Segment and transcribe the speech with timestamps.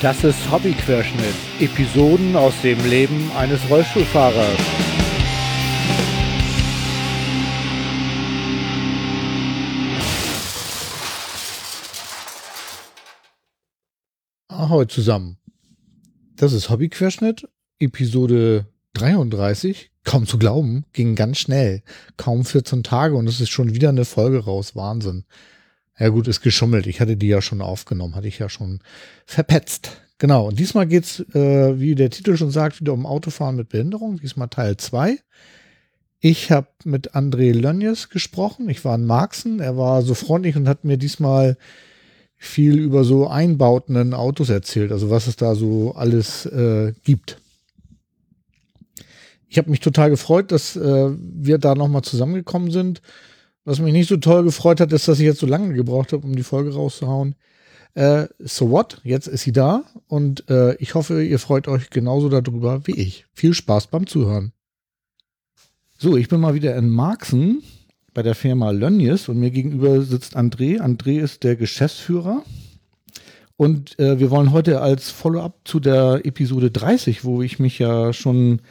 [0.00, 1.34] Das ist Hobbyquerschnitt.
[1.58, 4.56] Episoden aus dem Leben eines Rollstuhlfahrers.
[14.46, 15.38] Ahoi zusammen.
[16.36, 17.48] Das ist Hobbyquerschnitt,
[17.80, 19.90] Episode 33.
[20.04, 21.82] Kaum zu glauben, ging ganz schnell.
[22.16, 24.76] Kaum 14 Tage und es ist schon wieder eine Folge raus.
[24.76, 25.24] Wahnsinn.
[25.98, 26.86] Ja gut, ist geschummelt.
[26.86, 28.80] Ich hatte die ja schon aufgenommen, hatte ich ja schon
[29.26, 30.00] verpetzt.
[30.18, 34.18] Genau, und diesmal geht's, äh, wie der Titel schon sagt, wieder um Autofahren mit Behinderung.
[34.20, 35.18] Diesmal Teil 2.
[36.20, 38.68] Ich habe mit André Lönjes gesprochen.
[38.68, 39.60] Ich war in Marxen.
[39.60, 41.56] Er war so freundlich und hat mir diesmal
[42.36, 47.40] viel über so Einbauten in Autos erzählt, also was es da so alles äh, gibt.
[49.48, 53.02] Ich habe mich total gefreut, dass äh, wir da nochmal zusammengekommen sind.
[53.68, 56.26] Was mich nicht so toll gefreut hat, ist, dass ich jetzt so lange gebraucht habe,
[56.26, 57.34] um die Folge rauszuhauen.
[57.92, 58.98] Äh, so what?
[59.04, 63.26] Jetzt ist sie da und äh, ich hoffe, ihr freut euch genauso darüber wie ich.
[63.34, 64.52] Viel Spaß beim Zuhören.
[65.98, 67.62] So, ich bin mal wieder in Marxen
[68.14, 70.80] bei der Firma Lönnies und mir gegenüber sitzt André.
[70.80, 72.44] André ist der Geschäftsführer.
[73.58, 78.14] Und äh, wir wollen heute als Follow-up zu der Episode 30, wo ich mich ja
[78.14, 78.62] schon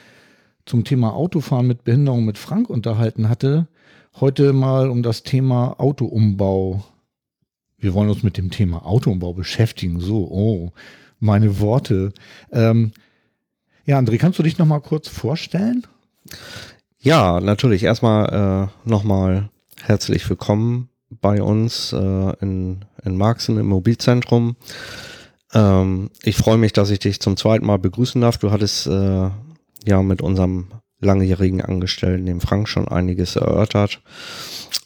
[0.65, 3.67] zum Thema Autofahren mit Behinderung mit Frank unterhalten hatte,
[4.19, 6.83] heute mal um das Thema Autoumbau.
[7.77, 9.99] Wir wollen uns mit dem Thema Autoumbau beschäftigen.
[9.99, 10.71] So, oh,
[11.19, 12.13] meine Worte.
[12.51, 12.91] Ähm,
[13.85, 15.85] ja, André, kannst du dich noch mal kurz vorstellen?
[16.99, 17.83] Ja, natürlich.
[17.83, 19.49] Erstmal äh, nochmal
[19.83, 24.55] herzlich willkommen bei uns äh, in, in Marxen im Mobilzentrum.
[25.53, 28.39] Ähm, ich freue mich, dass ich dich zum zweiten Mal begrüßen darf.
[28.39, 29.29] Du hattest äh,
[29.85, 30.67] ja mit unserem
[30.99, 34.01] langjährigen Angestellten, dem Frank, schon einiges erörtert.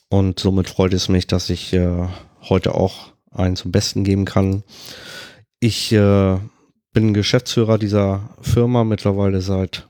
[0.10, 2.08] Und somit freut es mich, dass ich äh,
[2.42, 4.64] heute auch einen zum Besten geben kann.
[5.60, 6.38] Ich äh,
[6.94, 9.88] bin Geschäftsführer dieser Firma mittlerweile seit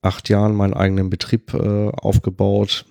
[0.00, 2.86] acht Jahren meinen eigenen Betrieb äh, aufgebaut,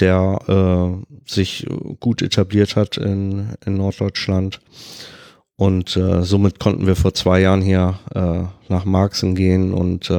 [0.00, 1.66] der äh, sich
[2.00, 4.60] gut etabliert hat in, in Norddeutschland.
[5.56, 10.10] Und äh, somit konnten wir vor zwei Jahren hier äh, nach Marxen gehen und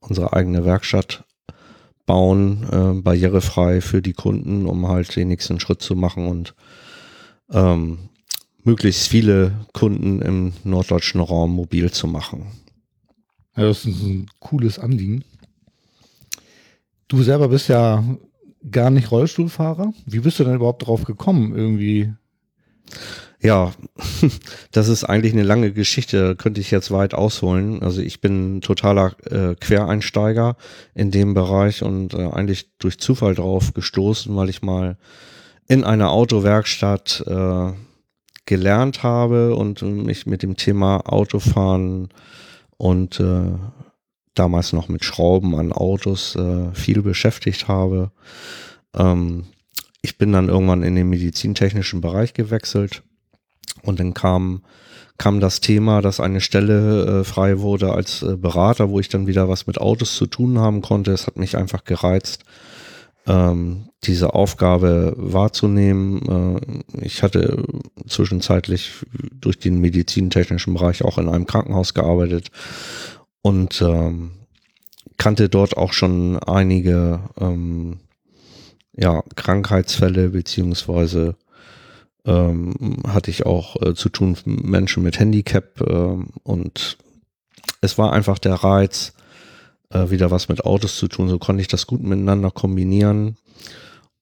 [0.00, 1.24] unsere eigene Werkstatt
[2.06, 6.54] bauen, äh, barrierefrei für die Kunden, um halt den nächsten Schritt zu machen und
[7.50, 8.10] ähm,
[8.64, 12.46] möglichst viele Kunden im norddeutschen Raum mobil zu machen.
[13.56, 15.24] Ja, das ist ein cooles Anliegen.
[17.08, 18.04] Du selber bist ja
[18.70, 19.92] gar nicht Rollstuhlfahrer.
[20.06, 22.12] Wie bist du denn überhaupt drauf gekommen, irgendwie?
[23.42, 23.72] Ja,
[24.72, 27.82] das ist eigentlich eine lange Geschichte, könnte ich jetzt weit ausholen.
[27.82, 30.56] Also ich bin totaler äh, Quereinsteiger
[30.94, 34.98] in dem Bereich und äh, eigentlich durch Zufall drauf gestoßen, weil ich mal
[35.68, 37.72] in einer Autowerkstatt äh,
[38.44, 42.08] gelernt habe und mich mit dem Thema Autofahren
[42.76, 43.52] und äh,
[44.34, 48.10] damals noch mit Schrauben an Autos äh, viel beschäftigt habe.
[48.94, 49.44] Ähm,
[50.02, 53.02] ich bin dann irgendwann in den medizintechnischen Bereich gewechselt
[53.82, 54.62] und dann kam
[55.20, 59.26] kam das Thema, dass eine Stelle äh, frei wurde als äh, Berater, wo ich dann
[59.26, 61.12] wieder was mit Autos zu tun haben konnte.
[61.12, 62.44] Es hat mich einfach gereizt,
[63.26, 66.56] ähm, diese Aufgabe wahrzunehmen.
[66.96, 67.62] Äh, ich hatte
[68.08, 68.92] zwischenzeitlich
[69.38, 72.50] durch den medizintechnischen Bereich auch in einem Krankenhaus gearbeitet
[73.42, 74.30] und ähm,
[75.18, 77.98] kannte dort auch schon einige ähm,
[78.96, 81.36] ja, Krankheitsfälle beziehungsweise
[82.26, 86.98] ähm, hatte ich auch äh, zu tun mit Menschen mit Handicap äh, und
[87.80, 89.14] es war einfach der Reiz,
[89.90, 91.28] äh, wieder was mit Autos zu tun.
[91.28, 93.36] So konnte ich das gut miteinander kombinieren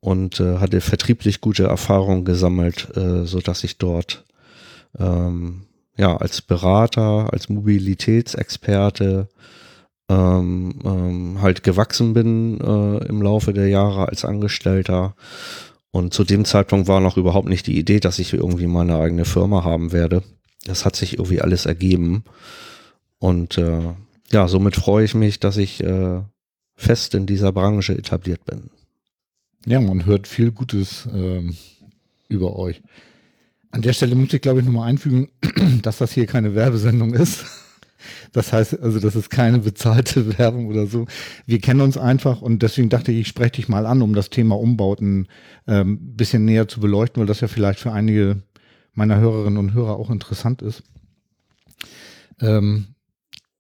[0.00, 4.25] und äh, hatte vertrieblich gute Erfahrungen gesammelt, äh, so dass ich dort
[4.98, 5.62] ähm,
[5.97, 9.28] ja als Berater, als Mobilitätsexperte
[10.09, 15.15] ähm, ähm, halt gewachsen bin äh, im Laufe der Jahre als Angestellter
[15.90, 19.24] und zu dem Zeitpunkt war noch überhaupt nicht die Idee, dass ich irgendwie meine eigene
[19.24, 20.22] Firma haben werde.
[20.64, 22.24] Das hat sich irgendwie alles ergeben.
[23.18, 23.94] Und äh,
[24.30, 26.20] ja, somit freue ich mich, dass ich äh,
[26.76, 28.70] fest in dieser Branche etabliert bin.
[29.66, 31.56] Ja, man hört viel Gutes ähm,
[32.28, 32.82] über euch.
[33.70, 35.30] An der Stelle muss ich, glaube ich, nochmal einfügen,
[35.82, 37.44] dass das hier keine Werbesendung ist.
[38.33, 41.06] Das heißt also, das ist keine bezahlte Werbung oder so.
[41.47, 44.30] Wir kennen uns einfach und deswegen dachte ich, ich spreche dich mal an, um das
[44.30, 45.28] Thema Umbauten
[45.66, 48.42] ähm, bisschen näher zu beleuchten, weil das ja vielleicht für einige
[48.95, 50.83] meiner Hörerinnen und Hörer auch interessant ist.
[52.41, 52.89] Ähm,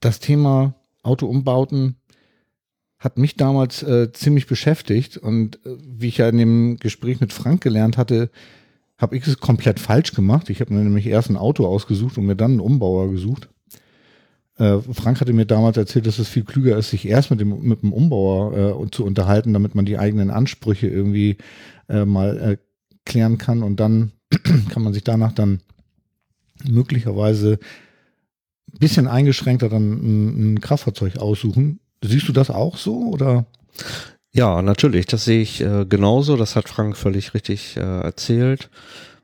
[0.00, 1.96] das Thema Autoumbauten
[2.98, 7.32] hat mich damals äh, ziemlich beschäftigt und äh, wie ich ja in dem Gespräch mit
[7.32, 8.30] Frank gelernt hatte,
[8.98, 10.50] habe ich es komplett falsch gemacht.
[10.50, 13.48] Ich habe mir nämlich erst ein Auto ausgesucht und mir dann einen Umbauer gesucht.
[14.58, 17.60] Äh, Frank hatte mir damals erzählt, dass es viel klüger ist, sich erst mit dem,
[17.62, 21.38] mit dem Umbauer äh, zu unterhalten, damit man die eigenen Ansprüche irgendwie
[21.88, 22.56] äh, mal äh,
[23.04, 24.12] klären kann und dann
[24.70, 25.60] kann man sich danach dann
[26.64, 27.58] möglicherweise
[28.72, 31.78] ein bisschen eingeschränkter dann ein, ein Kraftfahrzeug aussuchen.
[32.02, 33.46] Siehst du das auch so oder?
[34.32, 36.36] Ja, natürlich, das sehe ich äh, genauso.
[36.36, 38.70] Das hat Frank völlig richtig äh, erzählt.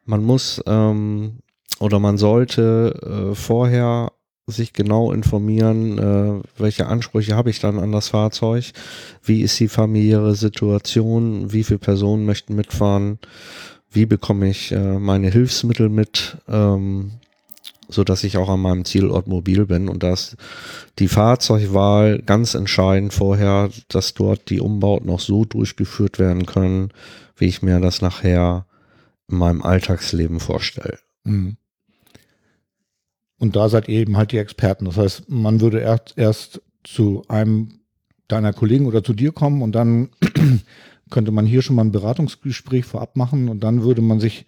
[0.04, 1.40] Man muss ähm,
[1.80, 4.12] oder man sollte äh, vorher
[4.46, 8.72] sich genau informieren, äh, welche Ansprüche habe ich dann an das Fahrzeug,
[9.22, 13.18] wie ist die familiäre Situation, wie viele Personen möchten mitfahren,
[13.90, 17.12] wie bekomme ich äh, meine Hilfsmittel mit, ähm,
[17.88, 20.36] so ich auch an meinem Zielort mobil bin und dass
[20.98, 26.90] die Fahrzeugwahl ganz entscheidend vorher, dass dort die Umbauten noch so durchgeführt werden können,
[27.36, 28.66] wie ich mir das nachher
[29.30, 30.98] in meinem Alltagsleben vorstelle.
[31.24, 31.56] Mhm.
[33.38, 34.84] Und da seid ihr eben halt die Experten.
[34.84, 37.80] Das heißt, man würde erst, erst zu einem
[38.28, 40.10] deiner Kollegen oder zu dir kommen und dann
[41.10, 44.46] könnte man hier schon mal ein Beratungsgespräch vorab machen und dann würde man sich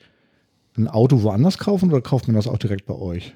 [0.76, 3.34] ein Auto woanders kaufen oder kauft man das auch direkt bei euch?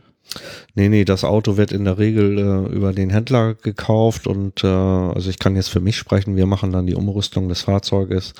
[0.74, 4.68] Nee, nee, das Auto wird in der Regel äh, über den Händler gekauft und äh,
[4.68, 8.34] also ich kann jetzt für mich sprechen, wir machen dann die Umrüstung des Fahrzeuges.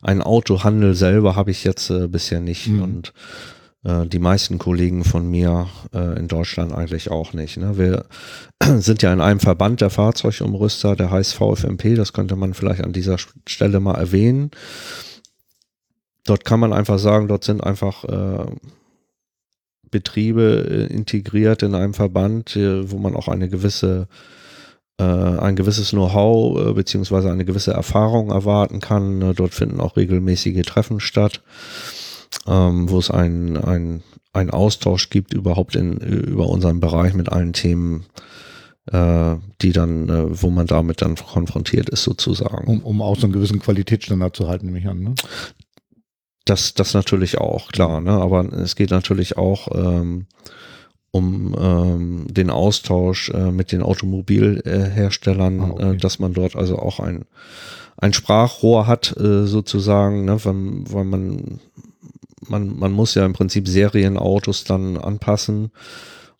[0.00, 2.82] Ein Autohandel selber habe ich jetzt äh, bisher nicht mhm.
[2.82, 3.12] und
[3.84, 7.58] die meisten Kollegen von mir äh, in Deutschland eigentlich auch nicht.
[7.58, 7.76] Ne?
[7.76, 8.06] Wir
[8.80, 12.94] sind ja in einem Verband der Fahrzeugumrüster, der heißt VFMP, das könnte man vielleicht an
[12.94, 14.50] dieser Stelle mal erwähnen.
[16.24, 18.46] Dort kann man einfach sagen, dort sind einfach äh,
[19.90, 24.08] Betriebe äh, integriert in einem Verband, äh, wo man auch eine gewisse
[24.96, 29.18] ein gewisses Know-how beziehungsweise eine gewisse Erfahrung erwarten kann.
[29.18, 29.34] Ne?
[29.34, 31.42] Dort finden auch regelmäßige Treffen statt
[32.46, 34.02] ähm, wo es ein, ein,
[34.32, 38.04] ein Austausch gibt überhaupt in, über unseren Bereich mit allen Themen,
[38.90, 42.66] äh, die dann, äh, wo man damit dann konfrontiert ist sozusagen.
[42.66, 45.14] Um, um auch so einen gewissen Qualitätsstandard zu halten, nehme ich an, ne?
[46.44, 48.10] Das, das natürlich auch, klar, ne?
[48.10, 50.26] Aber es geht natürlich auch ähm,
[51.14, 55.90] um ähm, den Austausch äh, mit den Automobilherstellern, ah, okay.
[55.92, 57.24] äh, dass man dort also auch ein,
[57.96, 60.44] ein Sprachrohr hat, äh, sozusagen, ne?
[60.44, 60.54] weil,
[60.92, 61.60] weil man
[62.48, 65.70] man, man muss ja im Prinzip Serienautos dann anpassen.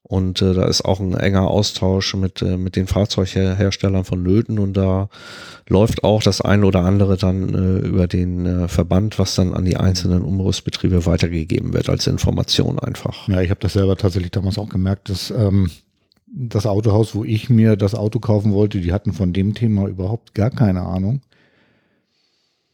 [0.06, 4.58] Und äh, da ist auch ein enger Austausch mit, äh, mit den Fahrzeugherstellern von Löten
[4.58, 5.08] und da
[5.66, 9.64] läuft auch das eine oder andere dann äh, über den äh, Verband, was dann an
[9.64, 13.28] die einzelnen Umrüstbetriebe weitergegeben wird als Information einfach.
[13.28, 15.70] Ja, ich habe das selber tatsächlich damals auch gemerkt, dass ähm,
[16.26, 20.34] das Autohaus, wo ich mir das Auto kaufen wollte, die hatten von dem Thema überhaupt
[20.34, 21.22] gar keine Ahnung.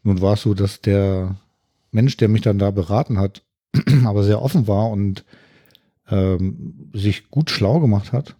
[0.02, 1.36] Nun war es so, dass der
[1.90, 3.42] Mensch, der mich dann da beraten hat,
[4.04, 5.24] aber sehr offen war und
[6.10, 8.36] ähm, sich gut schlau gemacht hat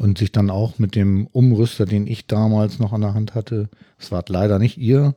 [0.00, 3.68] und sich dann auch mit dem Umrüster, den ich damals noch an der Hand hatte,
[3.98, 5.14] es war leider nicht ihr,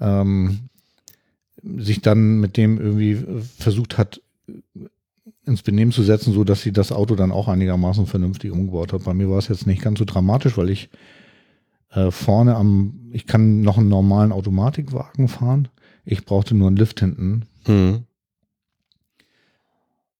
[0.00, 0.68] ähm,
[1.62, 4.20] sich dann mit dem irgendwie versucht hat,
[5.46, 9.04] ins Benehmen zu setzen, so dass sie das Auto dann auch einigermaßen vernünftig umgebaut hat.
[9.04, 10.90] Bei mir war es jetzt nicht ganz so dramatisch, weil ich
[11.90, 15.68] äh, vorne am, ich kann noch einen normalen Automatikwagen fahren
[16.04, 17.46] ich brauchte nur einen Lift hinten.
[17.66, 18.04] Mhm.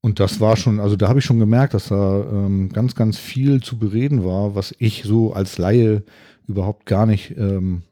[0.01, 3.17] Und das war schon, also da habe ich schon gemerkt, dass da ähm, ganz, ganz
[3.17, 6.03] viel zu bereden war, was ich so als Laie
[6.47, 7.83] überhaupt gar nicht ähm,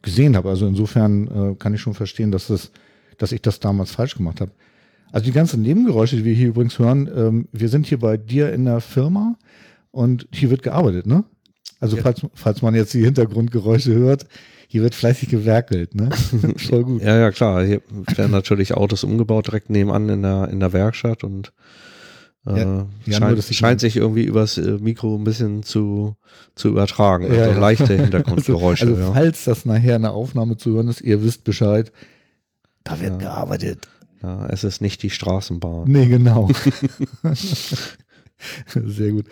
[0.00, 0.48] gesehen habe.
[0.48, 2.72] Also insofern äh, kann ich schon verstehen, dass, das,
[3.18, 4.52] dass ich das damals falsch gemacht habe.
[5.12, 8.52] Also die ganzen Nebengeräusche, die wir hier übrigens hören, ähm, wir sind hier bei dir
[8.52, 9.36] in der Firma
[9.90, 11.24] und hier wird gearbeitet, ne?
[11.84, 12.02] Also ja.
[12.02, 14.26] falls, falls man jetzt die Hintergrundgeräusche hört,
[14.68, 16.08] hier wird fleißig gewerkelt, ne?
[16.56, 17.02] Voll gut.
[17.02, 17.62] Ja, ja, klar.
[17.62, 17.82] Hier
[18.16, 21.52] werden natürlich Autos umgebaut direkt nebenan in der, in der Werkstatt und
[22.46, 26.16] äh, ja, scheint, scheint sich irgendwie übers äh, Mikro ein bisschen zu,
[26.54, 27.24] zu übertragen.
[27.24, 27.58] Also ja, ja.
[27.58, 28.86] leichte Hintergrundgeräusche.
[28.86, 31.92] Also, also falls das nachher eine Aufnahme zu hören ist, ihr wisst Bescheid,
[32.82, 33.88] da wird gearbeitet.
[34.22, 35.84] Ja, es ist nicht die Straßenbahn.
[35.86, 36.48] Nee, genau.
[38.74, 39.26] Sehr gut.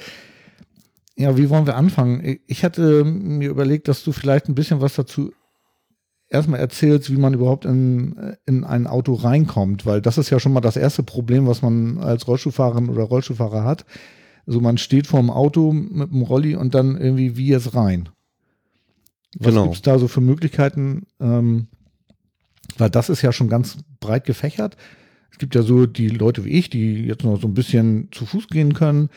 [1.16, 2.38] Ja, wie wollen wir anfangen?
[2.46, 5.32] Ich hatte mir überlegt, dass du vielleicht ein bisschen was dazu
[6.28, 10.52] erstmal erzählst, wie man überhaupt in, in ein Auto reinkommt, weil das ist ja schon
[10.52, 13.84] mal das erste Problem, was man als Rollstuhlfahrerin oder Rollstuhlfahrer hat.
[14.46, 18.08] Also man steht vor dem Auto mit dem Rolli und dann irgendwie wie jetzt rein.
[19.38, 19.64] Was genau.
[19.64, 21.06] gibt es da so für Möglichkeiten?
[21.20, 21.68] Ähm,
[22.78, 24.76] weil das ist ja schon ganz breit gefächert.
[25.30, 28.26] Es gibt ja so die Leute wie ich, die jetzt noch so ein bisschen zu
[28.26, 29.08] Fuß gehen können.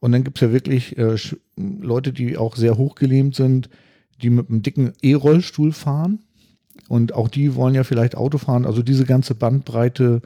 [0.00, 1.16] Und dann gibt es ja wirklich äh,
[1.56, 3.68] Leute, die auch sehr hochgelähmt sind,
[4.22, 6.20] die mit einem dicken E-Rollstuhl fahren.
[6.88, 8.64] Und auch die wollen ja vielleicht Auto fahren.
[8.64, 10.22] Also diese ganze Bandbreite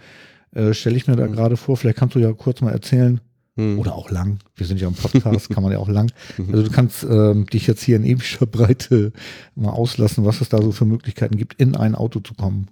[0.54, 1.76] äh, stelle ich mir da gerade vor.
[1.76, 3.20] Vielleicht kannst du ja kurz mal erzählen.
[3.56, 3.78] Hm.
[3.78, 4.38] Oder auch lang.
[4.56, 6.10] Wir sind ja im Podcast, kann man ja auch lang.
[6.38, 9.12] Also du kannst ähm, dich jetzt hier in epischer Breite
[9.54, 12.68] mal auslassen, was es da so für Möglichkeiten gibt, in ein Auto zu kommen.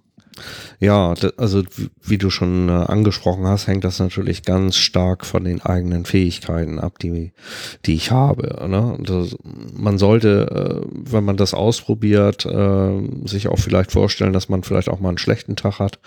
[0.79, 5.45] Ja, also wie- wie du schon äh, angesprochen hast, hängt das natürlich ganz stark von
[5.45, 7.33] den eigenen Fähigkeiten ab, die,
[7.85, 8.67] die ich habe.
[8.69, 8.97] Ne?
[9.03, 9.37] Das,
[9.75, 14.89] man sollte, äh, wenn man das ausprobiert, äh, sich auch vielleicht vorstellen, dass man vielleicht
[14.89, 15.99] auch mal einen schlechten Tag hat,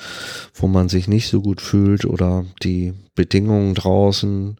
[0.53, 4.57] wo man sich nicht so gut fühlt oder die Bedingungen draußen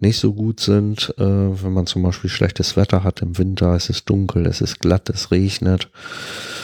[0.00, 3.90] nicht so gut sind, äh, wenn man zum Beispiel schlechtes Wetter hat im Winter, es
[3.90, 5.90] ist dunkel, es ist glatt, es regnet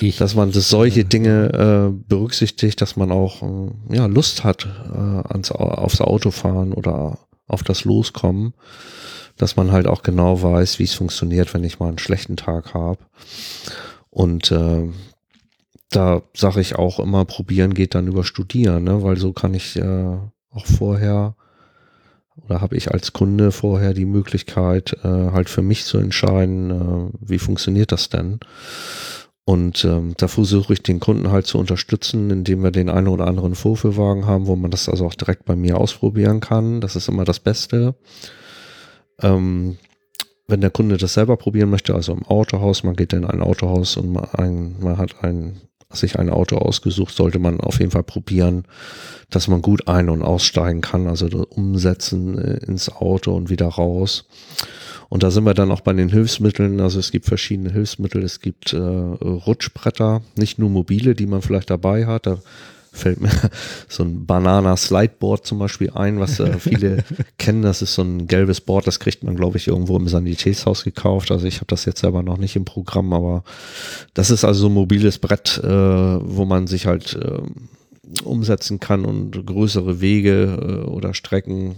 [0.00, 0.16] Ich.
[0.16, 5.28] dass man das solche Dinge äh, berücksichtigt, dass man auch äh, ja Lust hat äh,
[5.28, 8.54] ans, Au- aufs Autofahren oder auf das Loskommen,
[9.36, 12.74] dass man halt auch genau weiß, wie es funktioniert, wenn ich mal einen schlechten Tag
[12.74, 12.98] habe.
[14.10, 14.88] Und äh,
[15.90, 19.02] da sage ich auch immer, probieren geht dann über studieren, ne?
[19.02, 20.16] weil so kann ich äh,
[20.50, 21.36] auch vorher
[22.44, 27.12] oder habe ich als Kunde vorher die Möglichkeit, äh, halt für mich zu entscheiden, äh,
[27.20, 28.40] wie funktioniert das denn?
[29.48, 33.28] Und ähm, da versuche ich den Kunden halt zu unterstützen, indem wir den einen oder
[33.28, 36.80] anderen Vorführwagen haben, wo man das also auch direkt bei mir ausprobieren kann.
[36.80, 37.94] Das ist immer das Beste.
[39.22, 39.78] Ähm,
[40.48, 43.96] wenn der Kunde das selber probieren möchte, also im Autohaus, man geht in ein Autohaus
[43.96, 48.02] und man, ein, man hat ein, sich ein Auto ausgesucht, sollte man auf jeden Fall
[48.02, 48.64] probieren,
[49.30, 54.24] dass man gut ein- und aussteigen kann, also umsetzen äh, ins Auto und wieder raus.
[55.08, 56.80] Und da sind wir dann auch bei den Hilfsmitteln.
[56.80, 58.22] Also es gibt verschiedene Hilfsmittel.
[58.24, 62.26] Es gibt äh, Rutschbretter, nicht nur mobile, die man vielleicht dabei hat.
[62.26, 62.38] Da
[62.96, 63.30] fällt mir
[63.88, 67.04] so ein Banana Slideboard zum Beispiel ein, was äh, viele
[67.38, 67.62] kennen.
[67.62, 71.30] Das ist so ein gelbes Board, das kriegt man, glaube ich, irgendwo im Sanitätshaus gekauft.
[71.30, 73.44] Also ich habe das jetzt selber noch nicht im Programm, aber
[74.14, 77.38] das ist also so ein mobiles Brett, äh, wo man sich halt äh,
[78.24, 81.76] umsetzen kann und größere Wege äh, oder Strecken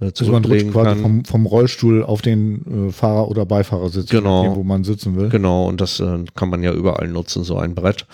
[0.00, 1.00] äh, Also man zurücklegen quasi kann.
[1.02, 4.54] vom, vom Rollstuhl auf den äh, Fahrer- oder Beifahrersitz, Genau.
[4.56, 5.28] wo man sitzen will.
[5.30, 8.06] Genau, und das äh, kann man ja überall nutzen, so ein Brett.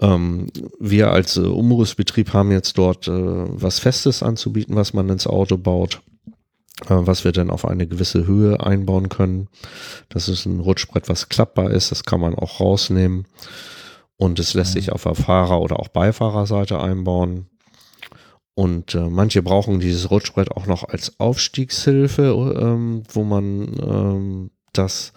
[0.00, 0.46] Ähm,
[0.78, 5.58] wir als äh, Umrüstbetrieb haben jetzt dort äh, was Festes anzubieten, was man ins Auto
[5.58, 6.00] baut,
[6.86, 9.48] äh, was wir dann auf eine gewisse Höhe einbauen können.
[10.08, 13.26] Das ist ein Rutschbrett, was klappbar ist, das kann man auch rausnehmen.
[14.16, 17.46] Und es lässt sich auf der Fahrer- oder auch Beifahrerseite einbauen.
[18.54, 25.12] Und äh, manche brauchen dieses Rutschbrett auch noch als Aufstiegshilfe, ähm, wo man ähm, das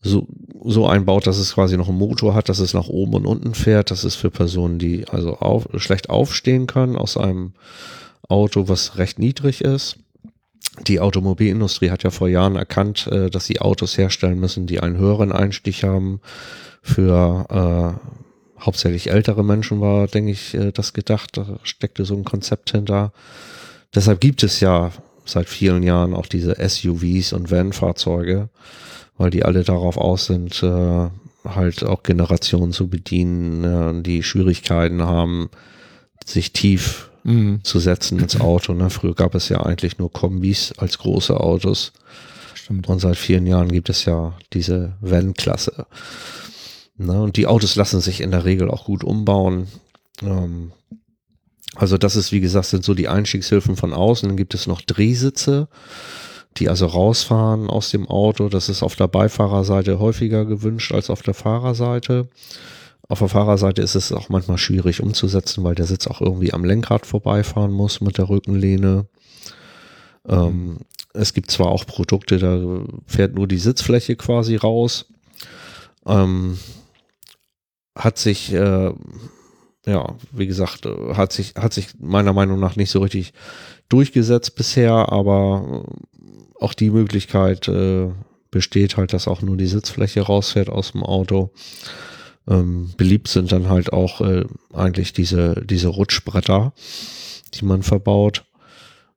[0.00, 0.26] so,
[0.64, 3.54] so einbaut, dass es quasi noch einen Motor hat, dass es nach oben und unten
[3.54, 3.90] fährt.
[3.90, 7.52] Das ist für Personen, die also auf, schlecht aufstehen können aus einem
[8.28, 9.98] Auto, was recht niedrig ist.
[10.86, 14.98] Die Automobilindustrie hat ja vor Jahren erkannt, äh, dass sie Autos herstellen müssen, die einen
[14.98, 16.20] höheren Einstieg haben.
[16.82, 21.36] Für äh, hauptsächlich ältere Menschen war, denke ich, äh, das gedacht.
[21.36, 23.12] Da steckte so ein Konzept hinter.
[23.94, 24.92] Deshalb gibt es ja
[25.24, 28.48] seit vielen Jahren auch diese SUVs und Van-Fahrzeuge,
[29.18, 31.08] weil die alle darauf aus sind, äh,
[31.44, 35.50] halt auch Generationen zu bedienen, äh, die Schwierigkeiten haben,
[36.24, 38.72] sich tief Mhm, zu setzen ins Auto.
[38.72, 38.88] Ne?
[38.88, 41.92] Früher gab es ja eigentlich nur Kombis als große Autos
[42.54, 42.88] stimmt.
[42.88, 45.86] und seit vielen Jahren gibt es ja diese Van-Klasse.
[46.96, 47.20] Ne?
[47.20, 49.68] Und die Autos lassen sich in der Regel auch gut umbauen.
[50.22, 50.72] Ähm,
[51.74, 54.26] also das ist, wie gesagt, sind so die Einstiegshilfen von außen.
[54.26, 55.68] Dann gibt es noch Drehsitze,
[56.58, 58.48] die also rausfahren aus dem Auto.
[58.48, 62.28] Das ist auf der Beifahrerseite häufiger gewünscht als auf der Fahrerseite.
[63.08, 66.64] Auf der Fahrerseite ist es auch manchmal schwierig umzusetzen, weil der Sitz auch irgendwie am
[66.64, 69.06] Lenkrad vorbeifahren muss mit der Rückenlehne.
[70.28, 70.78] Ähm,
[71.14, 75.06] es gibt zwar auch Produkte, da fährt nur die Sitzfläche quasi raus.
[76.06, 76.58] Ähm,
[77.94, 78.92] hat sich, äh,
[79.86, 83.32] ja, wie gesagt, äh, hat sich, hat sich meiner Meinung nach nicht so richtig
[83.88, 85.84] durchgesetzt bisher, aber
[86.60, 88.08] auch die Möglichkeit äh,
[88.50, 91.50] besteht halt, dass auch nur die Sitzfläche rausfährt aus dem Auto.
[92.48, 96.72] Ähm, beliebt sind dann halt auch äh, eigentlich diese, diese Rutschbretter,
[97.54, 98.44] die man verbaut.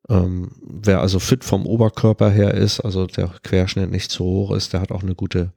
[0.10, 4.74] Ähm, wer also fit vom Oberkörper her ist, also der Querschnitt nicht zu hoch ist,
[4.74, 5.54] der hat auch eine gute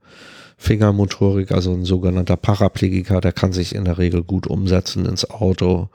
[0.57, 5.89] Fingermotorik, also ein sogenannter Paraplegiker, der kann sich in der Regel gut umsetzen ins Auto,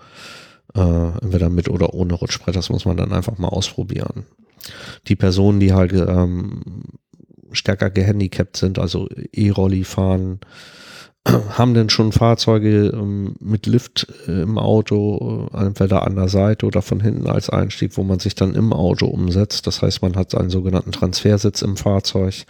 [0.75, 0.81] äh,
[1.21, 4.25] entweder mit oder ohne Rutschbrett, das muss man dann einfach mal ausprobieren.
[5.07, 6.61] Die Personen, die halt ähm,
[7.51, 10.39] stärker gehandicapt sind, also E-Rolli fahren,
[11.57, 16.65] haben denn schon Fahrzeuge ähm, mit Lift äh, im Auto, äh, entweder an der Seite
[16.65, 19.67] oder von hinten als Einstieg, wo man sich dann im Auto umsetzt.
[19.67, 22.45] Das heißt, man hat einen sogenannten Transfersitz im Fahrzeug,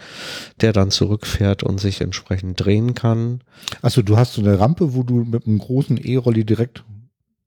[0.60, 3.40] der dann zurückfährt und sich entsprechend drehen kann.
[3.82, 6.84] Also du hast so eine Rampe, wo du mit einem großen E-Rolli direkt,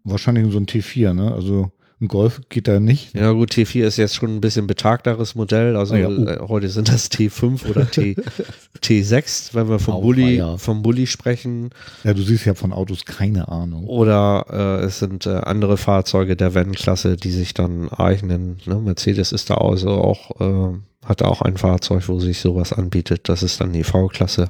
[0.03, 1.34] wahrscheinlich so ein T4, ne?
[1.34, 1.72] Also
[2.03, 3.15] ein Golf geht da nicht.
[3.15, 5.75] Ja gut, T4 ist jetzt schon ein bisschen betagteres Modell.
[5.75, 6.25] Also Ah ja, oh.
[6.25, 8.15] äh, heute sind das T5 oder T,
[8.83, 11.69] T6, wenn wir vom Bulli, vom Bulli sprechen.
[12.03, 13.88] Ja, du siehst ja von Autos keine Ahnung.
[13.88, 14.45] Oder
[14.81, 18.57] äh, es sind äh, andere Fahrzeuge der Van-Klasse, die sich dann eignen.
[18.65, 18.75] Ne?
[18.75, 23.29] Mercedes ist da also auch, äh, hat auch ein Fahrzeug, wo sich sowas anbietet.
[23.29, 24.50] Das ist dann die V-Klasse.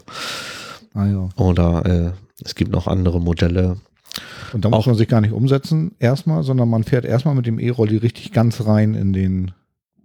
[0.94, 1.30] Ah ja.
[1.38, 2.12] Oder äh,
[2.44, 3.78] es gibt noch andere Modelle.
[4.54, 7.60] Und da muss man sich gar nicht umsetzen erstmal, sondern man fährt erstmal mit dem
[7.60, 9.52] E-Rolli richtig ganz rein in den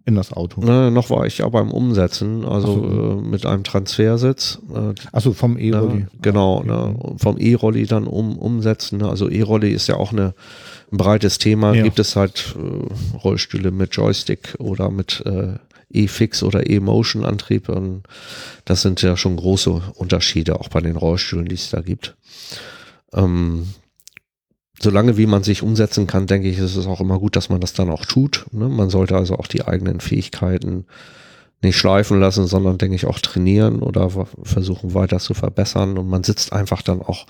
[0.08, 0.62] in das Auto.
[0.62, 3.18] Ne, noch war ich aber beim Umsetzen, also so.
[3.20, 4.58] äh, mit einem Transfersitz.
[4.74, 5.98] Äh, Achso, vom E-Rolli.
[5.98, 6.08] Ne?
[6.22, 6.66] Genau, Okay.
[6.68, 6.96] ne?
[7.18, 9.00] vom E-Rolli dann um, umsetzen.
[9.00, 9.08] Ne?
[9.08, 10.32] Also E-Rolli ist ja auch eine,
[10.90, 11.74] ein breites Thema.
[11.74, 11.82] Ja.
[11.82, 15.56] Gibt es halt äh, Rollstühle mit Joystick oder mit äh,
[15.92, 17.68] E-Fix oder E-Motion-Antrieb.
[17.68, 18.04] Und
[18.64, 22.16] das sind ja schon große Unterschiede, auch bei den Rollstühlen, die es da gibt.
[23.12, 23.66] Ähm,
[24.80, 27.60] solange wie man sich umsetzen kann, denke ich, ist es auch immer gut, dass man
[27.60, 28.46] das dann auch tut.
[28.52, 28.68] Ne?
[28.68, 30.86] Man sollte also auch die eigenen Fähigkeiten
[31.60, 34.10] nicht schleifen lassen, sondern denke ich auch trainieren oder
[34.42, 35.98] versuchen weiter zu verbessern.
[35.98, 37.26] Und man sitzt einfach dann auch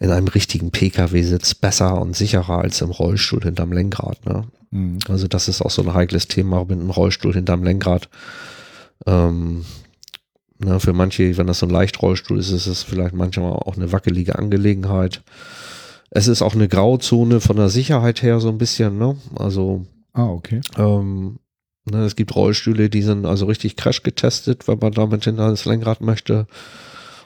[0.00, 4.24] in einem richtigen Pkw-Sitz besser und sicherer als im Rollstuhl hinterm Lenkrad.
[4.24, 4.44] Ne?
[4.70, 4.98] Mhm.
[5.08, 8.08] Also das ist auch so ein heikles Thema mit einem Rollstuhl hinterm Lenkrad.
[9.06, 9.64] Ähm,
[10.58, 13.92] ne, für manche, wenn das so ein Leichtrollstuhl ist, ist es vielleicht manchmal auch eine
[13.92, 15.22] wackelige Angelegenheit.
[16.10, 19.16] Es ist auch eine Grauzone von der Sicherheit her so ein bisschen, ne?
[19.36, 20.60] Also Ah, okay.
[20.76, 21.38] ähm,
[21.84, 25.64] ne, es gibt Rollstühle, die sind also richtig crash getestet, wenn man damit hinter das
[25.64, 26.46] Lenkrad möchte.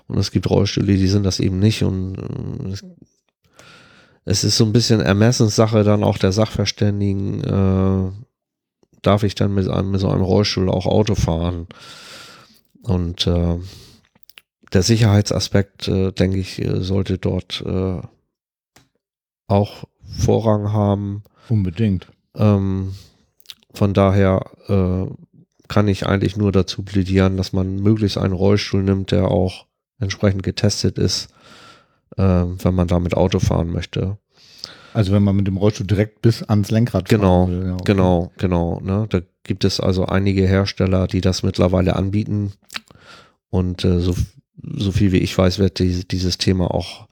[0.08, 1.82] Und es gibt Rollstühle, die sind das eben nicht.
[1.84, 2.84] Und äh, es,
[4.24, 7.44] es ist so ein bisschen Ermessenssache dann auch der Sachverständigen.
[7.44, 8.12] Äh,
[9.02, 11.66] darf ich dann mit, einem, mit so einem Rollstuhl auch Auto fahren?
[12.82, 13.58] Und äh,
[14.72, 18.00] der Sicherheitsaspekt, äh, denke ich, äh, sollte dort äh,
[19.46, 19.84] auch
[20.18, 21.22] Vorrang haben.
[21.48, 22.08] Unbedingt.
[22.34, 22.94] Ähm,
[23.72, 25.06] von daher äh,
[25.68, 29.66] kann ich eigentlich nur dazu plädieren, dass man möglichst einen Rollstuhl nimmt, der auch
[29.98, 31.28] entsprechend getestet ist,
[32.16, 34.18] äh, wenn man damit Auto fahren möchte.
[34.94, 37.66] Also wenn man mit dem Rollstuhl direkt bis ans Lenkrad Genau, fahren will.
[37.68, 37.84] Ja, okay.
[37.86, 38.80] Genau, genau.
[38.80, 39.06] Ne?
[39.08, 42.52] Da gibt es also einige Hersteller, die das mittlerweile anbieten.
[43.48, 44.14] Und äh, so,
[44.62, 47.08] so viel wie ich weiß, wird die, dieses Thema auch,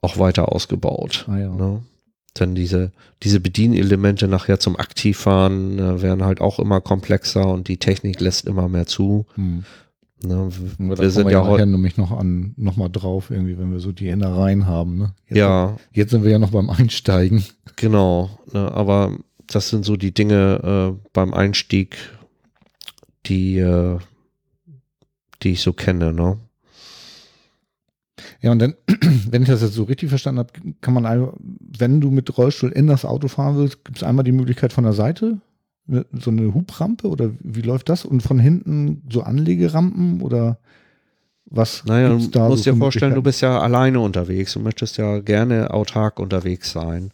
[0.00, 1.26] auch weiter ausgebaut.
[1.28, 1.54] Ah, ja.
[1.54, 1.82] Ne?
[2.38, 7.78] Denn diese, diese Bedienelemente nachher zum Aktivfahren äh, werden halt auch immer komplexer und die
[7.78, 9.26] Technik lässt immer mehr zu.
[9.34, 9.64] Hm.
[10.24, 10.50] Ne?
[10.78, 11.66] Wir, wir sind ja heute.
[11.66, 14.98] nämlich noch an, noch mal drauf, irgendwie, wenn wir so die Innereien haben.
[14.98, 15.14] Ne?
[15.26, 17.44] Jetzt, Ja, Jetzt sind wir ja noch beim Einsteigen.
[17.76, 18.30] genau.
[18.52, 18.70] Ne?
[18.72, 21.96] Aber das sind so die Dinge äh, beim Einstieg,
[23.26, 23.98] die, äh,
[25.42, 26.12] die ich so kenne.
[26.12, 26.38] Ne?
[28.40, 28.74] Ja, und dann,
[29.30, 31.32] wenn ich das jetzt so richtig verstanden habe, kann man,
[31.78, 34.84] wenn du mit Rollstuhl in das Auto fahren willst, gibt es einmal die Möglichkeit von
[34.84, 35.38] der Seite,
[35.86, 38.04] ne, so eine Hubrampe oder wie läuft das?
[38.04, 40.58] Und von hinten so Anlegerampen oder
[41.46, 41.84] was?
[41.86, 44.52] Naja, du musst so dir vorstellen, du bist ja alleine unterwegs.
[44.52, 47.10] Du möchtest ja gerne autark unterwegs sein.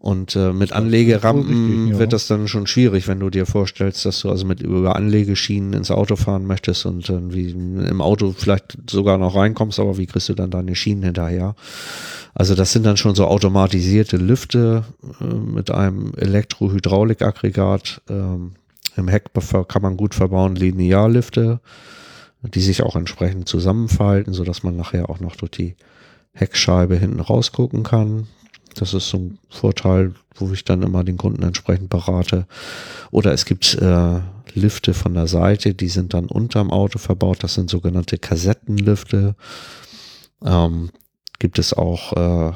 [0.00, 1.98] Und äh, mit Anlegerampen richtig, ja.
[1.98, 5.72] wird das dann schon schwierig, wenn du dir vorstellst, dass du also mit über Anlegeschienen
[5.72, 10.06] ins Auto fahren möchtest und äh, wie im Auto vielleicht sogar noch reinkommst, aber wie
[10.06, 11.56] kriegst du dann deine Schienen hinterher?
[12.32, 14.84] Also das sind dann schon so automatisierte Lüfte
[15.20, 18.02] äh, mit einem Elektrohydraulikaggregat.
[18.08, 18.52] Ähm,
[18.96, 19.30] Im Heck
[19.66, 21.58] kann man gut verbauen Linearlifte,
[22.42, 25.74] die sich auch entsprechend zusammenfalten, sodass man nachher auch noch durch die
[26.34, 28.28] Heckscheibe hinten rausgucken kann.
[28.74, 32.46] Das ist so ein Vorteil, wo ich dann immer den Kunden entsprechend berate.
[33.10, 34.20] Oder es gibt äh,
[34.54, 37.42] Lifte von der Seite, die sind dann unterm Auto verbaut.
[37.42, 39.34] Das sind sogenannte Kassettenlifte.
[40.44, 40.90] Ähm,
[41.38, 42.48] gibt es auch äh,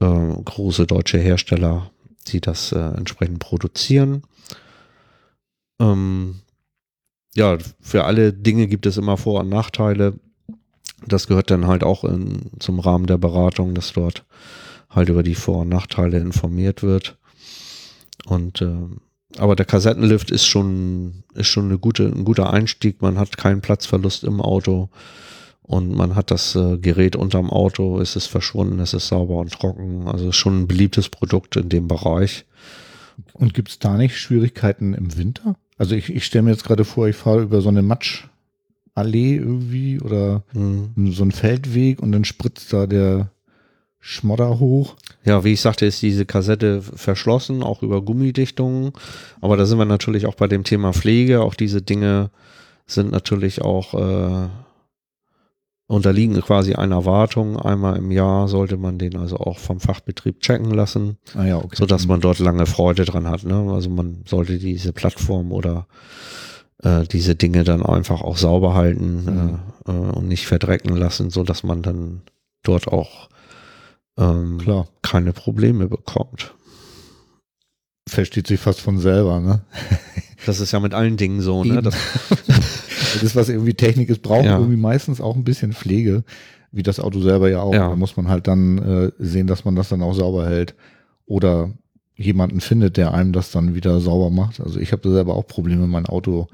[0.00, 1.90] äh, große deutsche Hersteller,
[2.28, 4.22] die das äh, entsprechend produzieren.
[5.80, 6.40] Ähm,
[7.34, 10.14] ja, für alle Dinge gibt es immer Vor- und Nachteile.
[11.06, 14.24] Das gehört dann halt auch in, zum Rahmen der Beratung, dass dort
[14.94, 17.16] halt über die Vor- und Nachteile informiert wird.
[18.26, 19.00] Und ähm,
[19.36, 23.02] aber der Kassettenlift ist schon ist schon eine gute ein guter Einstieg.
[23.02, 24.90] Man hat keinen Platzverlust im Auto
[25.62, 28.00] und man hat das äh, Gerät unterm Auto.
[28.00, 30.06] Es ist verschwunden, es ist sauber und trocken.
[30.08, 32.44] Also ist schon ein beliebtes Produkt in dem Bereich.
[33.32, 35.56] Und gibt es da nicht Schwierigkeiten im Winter?
[35.78, 38.28] Also ich, ich stelle mir jetzt gerade vor, ich fahre über so eine Matsch,
[38.94, 41.12] Allee irgendwie oder mhm.
[41.12, 43.30] so ein Feldweg und dann spritzt da der
[44.06, 44.96] Schmodder hoch.
[45.24, 48.92] Ja, wie ich sagte, ist diese Kassette verschlossen, auch über Gummidichtungen.
[49.40, 51.40] Aber da sind wir natürlich auch bei dem Thema Pflege.
[51.40, 52.30] Auch diese Dinge
[52.86, 54.48] sind natürlich auch äh,
[55.86, 57.58] unterliegen quasi einer Wartung.
[57.58, 61.76] Einmal im Jahr sollte man den also auch vom Fachbetrieb checken lassen, ah ja, okay.
[61.76, 63.44] sodass man dort lange Freude dran hat.
[63.44, 63.72] Ne?
[63.72, 65.86] Also man sollte diese Plattform oder
[66.82, 69.58] äh, diese Dinge dann einfach auch sauber halten mhm.
[69.86, 72.20] äh, äh, und nicht verdrecken lassen, sodass man dann
[72.62, 73.30] dort auch
[74.18, 74.86] ähm, Klar.
[75.02, 76.54] keine Probleme bekommt.
[78.08, 79.62] Versteht sich fast von selber, ne?
[80.46, 81.80] Das ist ja mit allen Dingen so, ne?
[81.80, 81.94] Das,
[83.22, 84.58] das, was irgendwie Technik ist, braucht ja.
[84.58, 86.22] irgendwie meistens auch ein bisschen Pflege,
[86.70, 87.72] wie das Auto selber ja auch.
[87.72, 87.88] Ja.
[87.88, 90.74] Da muss man halt dann äh, sehen, dass man das dann auch sauber hält.
[91.24, 91.70] Oder
[92.16, 94.60] jemanden findet, der einem das dann wieder sauber macht.
[94.60, 96.48] Also ich habe da selber auch Probleme, mein Auto.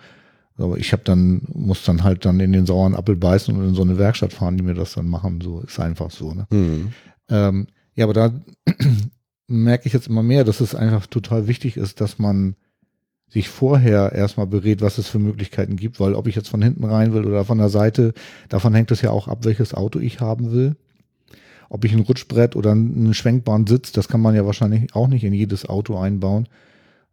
[0.57, 3.75] Aber ich habe dann, muss dann halt dann in den sauren Apfel beißen und in
[3.75, 5.41] so eine Werkstatt fahren, die mir das dann machen.
[5.41, 6.47] So ist einfach so, ne?
[6.51, 6.93] Mhm.
[7.31, 8.33] Ähm, ja, aber da
[9.47, 12.57] merke ich jetzt immer mehr, dass es einfach total wichtig ist, dass man
[13.29, 16.85] sich vorher erstmal berät, was es für Möglichkeiten gibt, weil ob ich jetzt von hinten
[16.85, 18.13] rein will oder von der Seite,
[18.49, 20.77] davon hängt es ja auch ab, welches Auto ich haben will.
[21.69, 25.23] Ob ich ein Rutschbrett oder einen schwenkbaren Sitz, das kann man ja wahrscheinlich auch nicht
[25.23, 26.49] in jedes Auto einbauen.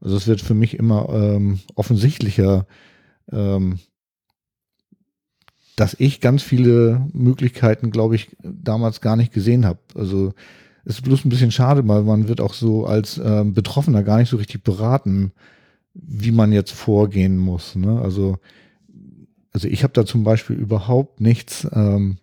[0.01, 2.65] Also es wird für mich immer ähm, offensichtlicher,
[3.31, 3.77] ähm,
[5.77, 9.79] dass ich ganz viele Möglichkeiten, glaube ich, damals gar nicht gesehen habe.
[9.93, 10.33] Also
[10.83, 14.17] es ist bloß ein bisschen schade, weil man wird auch so als ähm, Betroffener gar
[14.17, 15.31] nicht so richtig beraten,
[15.93, 17.75] wie man jetzt vorgehen muss.
[17.75, 18.01] Ne?
[18.01, 18.39] Also,
[19.51, 22.17] also ich habe da zum Beispiel überhaupt nichts ähm,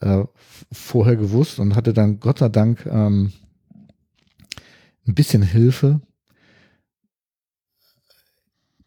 [0.00, 0.24] äh,
[0.72, 3.30] vorher gewusst und hatte dann Gott sei Dank ähm,
[5.06, 6.00] ein bisschen Hilfe,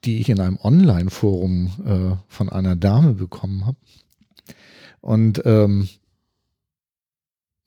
[0.03, 3.77] die ich in einem Online-Forum äh, von einer Dame bekommen habe.
[4.99, 5.87] Und ähm,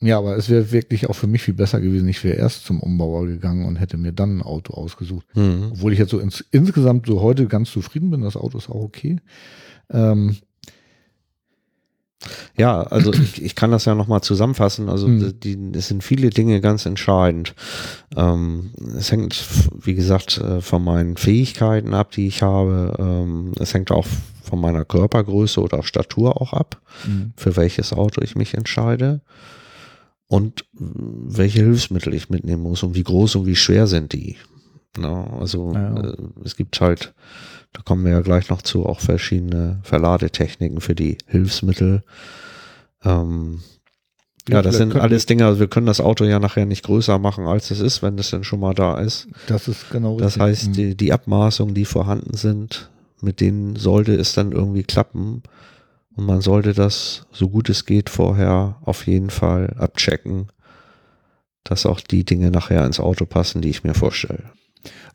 [0.01, 2.09] ja, aber es wäre wirklich auch für mich viel besser gewesen.
[2.09, 5.27] Ich wäre erst zum Umbauer gegangen und hätte mir dann ein Auto ausgesucht.
[5.35, 5.71] Mhm.
[5.73, 8.21] Obwohl ich jetzt so ins, insgesamt so heute ganz zufrieden bin.
[8.21, 9.21] Das Auto ist auch okay.
[9.91, 10.37] Ähm,
[12.57, 14.89] ja, also ich, ich kann das ja nochmal zusammenfassen.
[14.89, 15.39] Also mhm.
[15.41, 17.55] die, es sind viele Dinge ganz entscheidend.
[18.17, 19.45] Ähm, es hängt,
[19.83, 22.95] wie gesagt, äh, von meinen Fähigkeiten ab, die ich habe.
[22.99, 24.07] Ähm, es hängt auch
[24.43, 27.33] von meiner Körpergröße oder Statur auch ab, mhm.
[27.37, 29.21] für welches Auto ich mich entscheide.
[30.27, 34.37] Und welche Hilfsmittel ich mitnehmen muss und wie groß und wie schwer sind die.
[34.97, 36.01] Na, also ja.
[36.01, 37.15] äh, es gibt halt
[37.75, 42.05] da kommen wir ja gleich noch zu, auch verschiedene Verladetechniken für die Hilfsmittel.
[43.05, 43.61] Ähm,
[44.49, 47.47] ja, das sind alles Dinge, also wir können das Auto ja nachher nicht größer machen,
[47.47, 49.27] als es ist, wenn es denn schon mal da ist.
[49.49, 50.43] Das ist genau Das richtig.
[50.43, 50.73] heißt, mhm.
[50.75, 55.43] die, die Abmaßungen, die vorhanden sind, mit denen sollte es dann irgendwie klappen.
[56.15, 60.47] Und man sollte das, so gut es geht, vorher auf jeden Fall abchecken,
[61.65, 64.45] dass auch die Dinge nachher ins Auto passen, die ich mir vorstelle.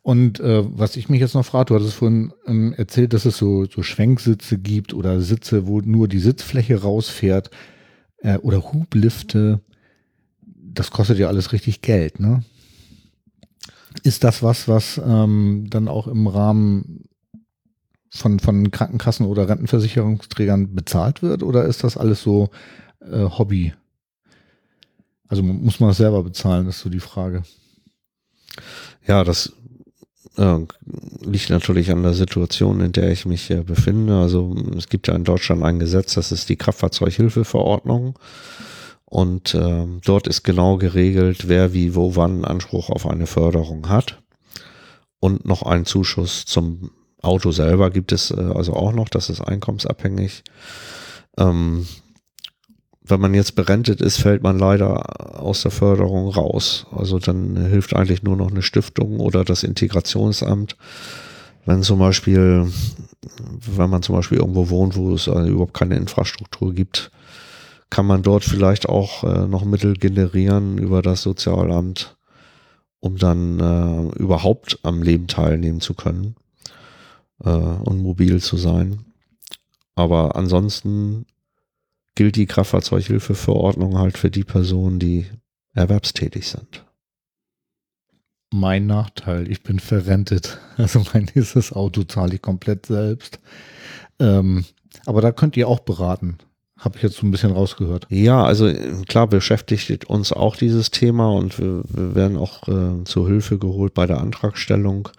[0.02, 3.38] Und äh, was ich mich jetzt noch frage, du hattest vorhin ähm, erzählt, dass es
[3.38, 7.52] so, so Schwenksitze gibt oder Sitze, wo nur die Sitzfläche rausfährt
[8.18, 9.62] äh, oder Hublifte.
[10.42, 12.44] Das kostet ja alles richtig Geld, ne?
[14.04, 17.06] Ist das was, was ähm, dann auch im Rahmen
[18.12, 22.50] von, von Krankenkassen oder Rentenversicherungsträgern bezahlt wird oder ist das alles so
[23.02, 23.74] äh, Hobby?
[25.28, 27.44] Also muss man das selber bezahlen, ist so die Frage.
[29.06, 29.54] Ja, das
[30.40, 30.60] äh,
[31.22, 34.18] liegt natürlich an der Situation, in der ich mich äh, befinde.
[34.18, 38.18] Also es gibt ja in Deutschland ein Gesetz, das ist die Kraftfahrzeughilfeverordnung.
[39.06, 44.22] Und äh, dort ist genau geregelt, wer wie, wo, wann Anspruch auf eine Förderung hat.
[45.20, 49.42] Und noch einen Zuschuss zum Auto selber gibt es äh, also auch noch, das ist
[49.42, 50.44] einkommensabhängig.
[51.38, 51.88] Ähm,
[53.10, 56.86] wenn man jetzt berentet ist, fällt man leider aus der Förderung raus.
[56.92, 60.76] Also dann hilft eigentlich nur noch eine Stiftung oder das Integrationsamt.
[61.66, 62.72] Wenn zum Beispiel,
[63.76, 67.12] wenn man zum Beispiel irgendwo wohnt, wo es also überhaupt keine Infrastruktur gibt,
[67.90, 72.18] kann man dort vielleicht auch äh, noch Mittel generieren über das Sozialamt,
[73.00, 76.36] um dann äh, überhaupt am Leben teilnehmen zu können
[77.44, 79.06] äh, und mobil zu sein.
[79.96, 81.26] Aber ansonsten
[82.16, 85.26] gilt die Kraftfahrzeughilfeverordnung halt für die Personen, die
[85.74, 86.86] erwerbstätig sind.
[88.52, 90.60] Mein Nachteil, ich bin verrentet.
[90.78, 93.40] Also mein nächstes Auto zahle ich komplett selbst.
[94.20, 94.64] Ähm,
[95.06, 96.38] aber da könnt ihr auch beraten.
[96.80, 98.08] Habe ich jetzt so ein bisschen rausgehört.
[98.10, 98.72] Ja, also
[99.08, 103.94] klar beschäftigt uns auch dieses Thema und wir, wir werden auch äh, zur Hilfe geholt
[103.94, 105.10] bei der Antragstellung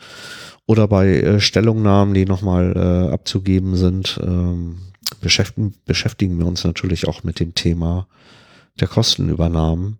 [0.66, 4.18] oder bei äh, Stellungnahmen, die nochmal äh, abzugeben sind.
[4.22, 4.78] Ähm,
[5.20, 8.06] beschäftigen, beschäftigen wir uns natürlich auch mit dem Thema
[8.78, 9.98] der Kostenübernahmen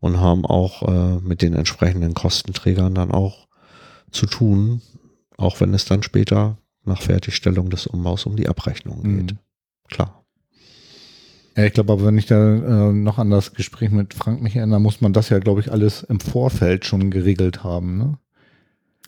[0.00, 3.48] und haben auch äh, mit den entsprechenden Kostenträgern dann auch
[4.10, 4.80] zu tun,
[5.36, 9.32] auch wenn es dann später nach Fertigstellung des Umbaus um die Abrechnung geht.
[9.32, 9.38] Mhm.
[9.88, 10.24] Klar.
[11.56, 14.56] Ja, ich glaube, aber wenn ich da äh, noch an das Gespräch mit Frank mich
[14.56, 17.96] erinnere, muss man das ja, glaube ich, alles im Vorfeld schon geregelt haben.
[17.96, 18.18] Ne?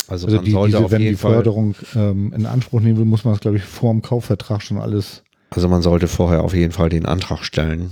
[0.09, 3.41] Also, also die, diese, wenn die Förderung ähm, in Anspruch nehmen will, muss man das,
[3.41, 5.23] glaube ich, vor dem Kaufvertrag schon alles.
[5.51, 7.91] Also man sollte vorher auf jeden Fall den Antrag stellen,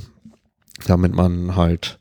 [0.87, 1.99] damit man halt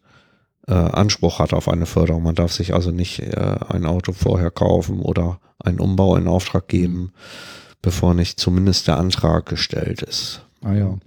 [0.68, 2.24] äh, Anspruch hat auf eine Förderung.
[2.24, 6.68] Man darf sich also nicht äh, ein Auto vorher kaufen oder einen Umbau in Auftrag
[6.68, 7.12] geben,
[7.82, 10.42] bevor nicht zumindest der Antrag gestellt ist.
[10.64, 10.98] Ah ja.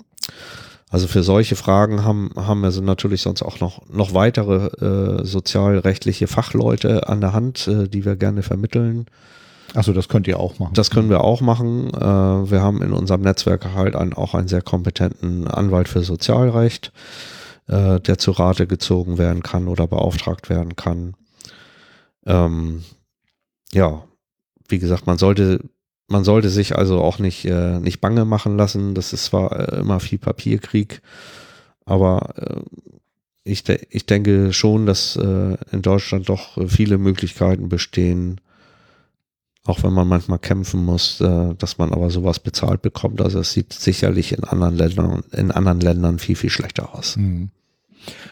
[0.90, 5.24] Also für solche Fragen haben, haben wir so natürlich sonst auch noch, noch weitere äh,
[5.24, 9.06] sozialrechtliche Fachleute an der Hand, äh, die wir gerne vermitteln.
[9.74, 10.74] Achso, das könnt ihr auch machen.
[10.74, 11.92] Das können wir auch machen.
[11.92, 12.00] Äh,
[12.50, 16.92] wir haben in unserem Netzwerk halt einen, auch einen sehr kompetenten Anwalt für Sozialrecht,
[17.66, 21.14] äh, der zu Rate gezogen werden kann oder beauftragt werden kann.
[22.24, 22.84] Ähm,
[23.72, 24.04] ja,
[24.68, 25.60] wie gesagt, man sollte
[26.10, 28.94] man sollte sich also auch nicht, äh, nicht bange machen lassen.
[28.94, 31.02] Das ist zwar immer viel Papierkrieg,
[31.84, 32.32] aber
[33.44, 38.40] ich, ich denke schon, dass in Deutschland doch viele Möglichkeiten bestehen,
[39.68, 43.20] auch wenn man manchmal kämpfen muss, äh, dass man aber sowas bezahlt bekommt.
[43.20, 47.16] Also es sieht sicherlich in anderen Ländern, in anderen Ländern viel, viel schlechter aus.
[47.16, 47.50] Mhm.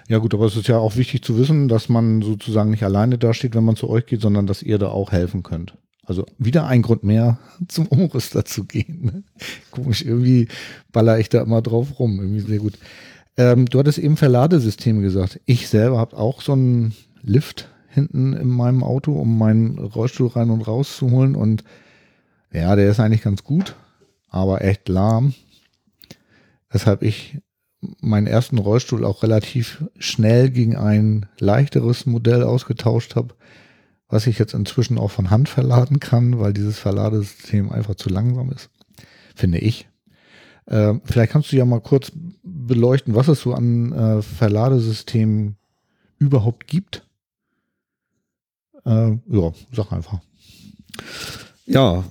[0.08, 3.18] Ja gut, aber es ist ja auch wichtig zu wissen, dass man sozusagen nicht alleine
[3.18, 5.74] dasteht, wenn man zu euch geht, sondern dass ihr da auch helfen könnt.
[6.04, 9.04] Also wieder ein Grund mehr, zum Umrüster zu gehen.
[9.04, 9.22] Ne?
[9.70, 10.48] Komisch, irgendwie
[10.90, 12.18] baller ich da immer drauf rum.
[12.18, 12.78] Irgendwie sehr gut.
[13.36, 15.40] Ähm, du hattest eben Verladesysteme gesagt.
[15.44, 20.50] Ich selber habe auch so einen Lift hinten in meinem Auto, um meinen Rollstuhl rein
[20.50, 21.34] und raus zu holen.
[21.34, 21.64] Und
[22.52, 23.74] ja, der ist eigentlich ganz gut,
[24.28, 25.34] aber echt lahm.
[26.70, 27.38] Weshalb ich
[28.00, 33.34] meinen ersten Rollstuhl auch relativ schnell gegen ein leichteres Modell ausgetauscht habe
[34.08, 38.50] was ich jetzt inzwischen auch von Hand verladen kann, weil dieses Verladesystem einfach zu langsam
[38.52, 38.70] ist,
[39.34, 39.88] finde ich.
[40.66, 45.56] Äh, vielleicht kannst du ja mal kurz beleuchten, was es so an äh, Verladesystemen
[46.18, 47.05] überhaupt gibt.
[48.86, 50.20] Äh, ja, sag einfach.
[51.66, 52.04] Ja,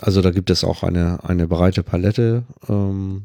[0.00, 2.44] also da gibt es auch eine, eine breite Palette.
[2.68, 3.24] Ähm,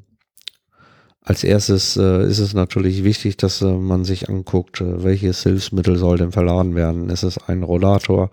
[1.22, 5.96] als erstes äh, ist es natürlich wichtig, dass äh, man sich anguckt, äh, welches Hilfsmittel
[5.96, 7.12] soll denn verladen werden.
[7.12, 8.32] Ist es ein Rollator?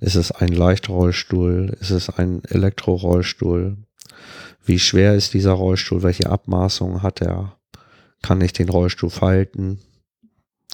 [0.00, 1.76] Ist es ein Leichtrollstuhl?
[1.78, 3.76] Ist es ein Elektrorollstuhl?
[4.64, 6.02] Wie schwer ist dieser Rollstuhl?
[6.02, 7.58] Welche Abmaßung hat er?
[8.22, 9.80] Kann ich den Rollstuhl falten?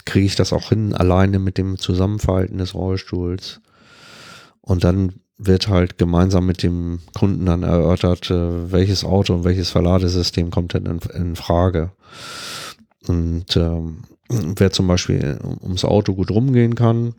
[0.05, 3.61] Kriege ich das auch hin, alleine mit dem Zusammenfalten des Rollstuhls?
[4.61, 9.71] Und dann wird halt gemeinsam mit dem Kunden dann erörtert, äh, welches Auto und welches
[9.71, 11.91] Verladesystem kommt denn in, in Frage.
[13.07, 17.15] Und ähm, wer zum Beispiel ums Auto gut rumgehen kann,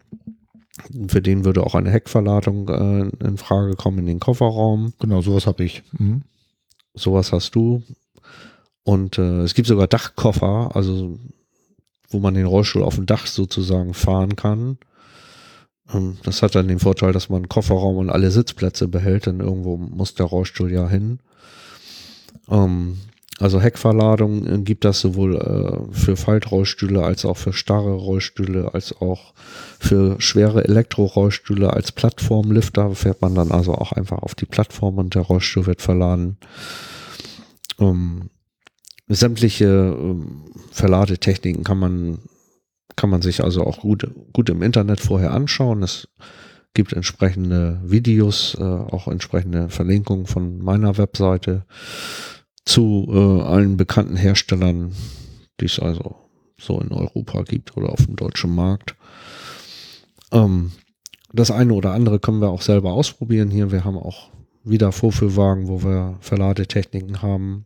[1.08, 4.94] für den würde auch eine Heckverladung äh, in Frage kommen in den Kofferraum.
[5.00, 5.84] Genau, sowas habe ich.
[5.98, 6.24] Mhm.
[6.94, 7.84] Sowas hast du.
[8.84, 11.18] Und äh, es gibt sogar Dachkoffer, also
[12.16, 14.78] wo man den Rollstuhl auf dem Dach sozusagen fahren kann.
[15.94, 19.76] Ähm, das hat dann den Vorteil, dass man Kofferraum und alle Sitzplätze behält, denn irgendwo
[19.76, 21.20] muss der Rollstuhl ja hin.
[22.50, 22.98] Ähm,
[23.40, 28.96] also Heckverladung äh, gibt das sowohl äh, für Faltrollstühle als auch für starre Rollstühle, als
[29.02, 29.34] auch
[29.78, 35.16] für schwere Elektrorollstühle als Plattformlifter fährt man dann also auch einfach auf die Plattform und
[35.16, 36.38] der Rollstuhl wird verladen.
[37.78, 38.30] Ähm,
[39.08, 42.20] sämtliche ähm, Verladetechniken kann man
[42.96, 45.84] kann man sich also auch gut, gut im Internet vorher anschauen.
[45.84, 46.08] Es
[46.74, 51.66] gibt entsprechende Videos, äh, auch entsprechende Verlinkungen von meiner Webseite
[52.66, 54.94] zu äh, allen bekannten Herstellern,
[55.60, 56.16] die es also
[56.60, 58.96] so in Europa gibt oder auf dem deutschen Markt.
[60.32, 60.72] Ähm,
[61.34, 63.72] das eine oder andere können wir auch selber ausprobieren hier.
[63.72, 64.30] Wir haben auch
[64.64, 67.66] wieder Vorführwagen, wo wir Verladetechniken haben.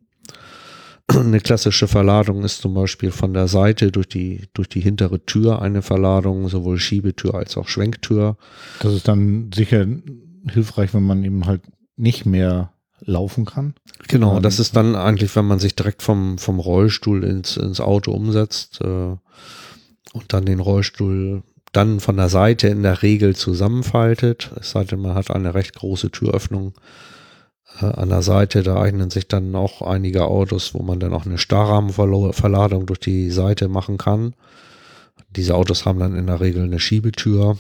[1.19, 5.61] Eine klassische Verladung ist zum Beispiel von der Seite durch die, durch die hintere Tür
[5.61, 8.37] eine Verladung, sowohl Schiebetür als auch Schwenktür.
[8.79, 9.85] Das ist dann sicher
[10.49, 11.61] hilfreich, wenn man eben halt
[11.97, 13.75] nicht mehr laufen kann.
[14.07, 18.11] Genau, das ist dann eigentlich, wenn man sich direkt vom, vom Rollstuhl ins, ins Auto
[18.11, 24.51] umsetzt äh, und dann den Rollstuhl dann von der Seite in der Regel zusammenfaltet.
[24.59, 26.73] Es sei denn, man hat eine recht große Türöffnung
[27.77, 31.37] an der Seite, da eignen sich dann auch einige Autos, wo man dann auch eine
[31.37, 34.35] Starrahmenverladung durch die Seite machen kann.
[35.35, 37.57] Diese Autos haben dann in der Regel eine Schiebetür.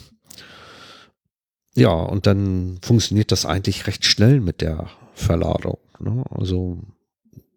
[1.75, 5.77] Ja, und dann funktioniert das eigentlich recht schnell mit der Verladung.
[5.99, 6.23] Ne?
[6.29, 6.79] Also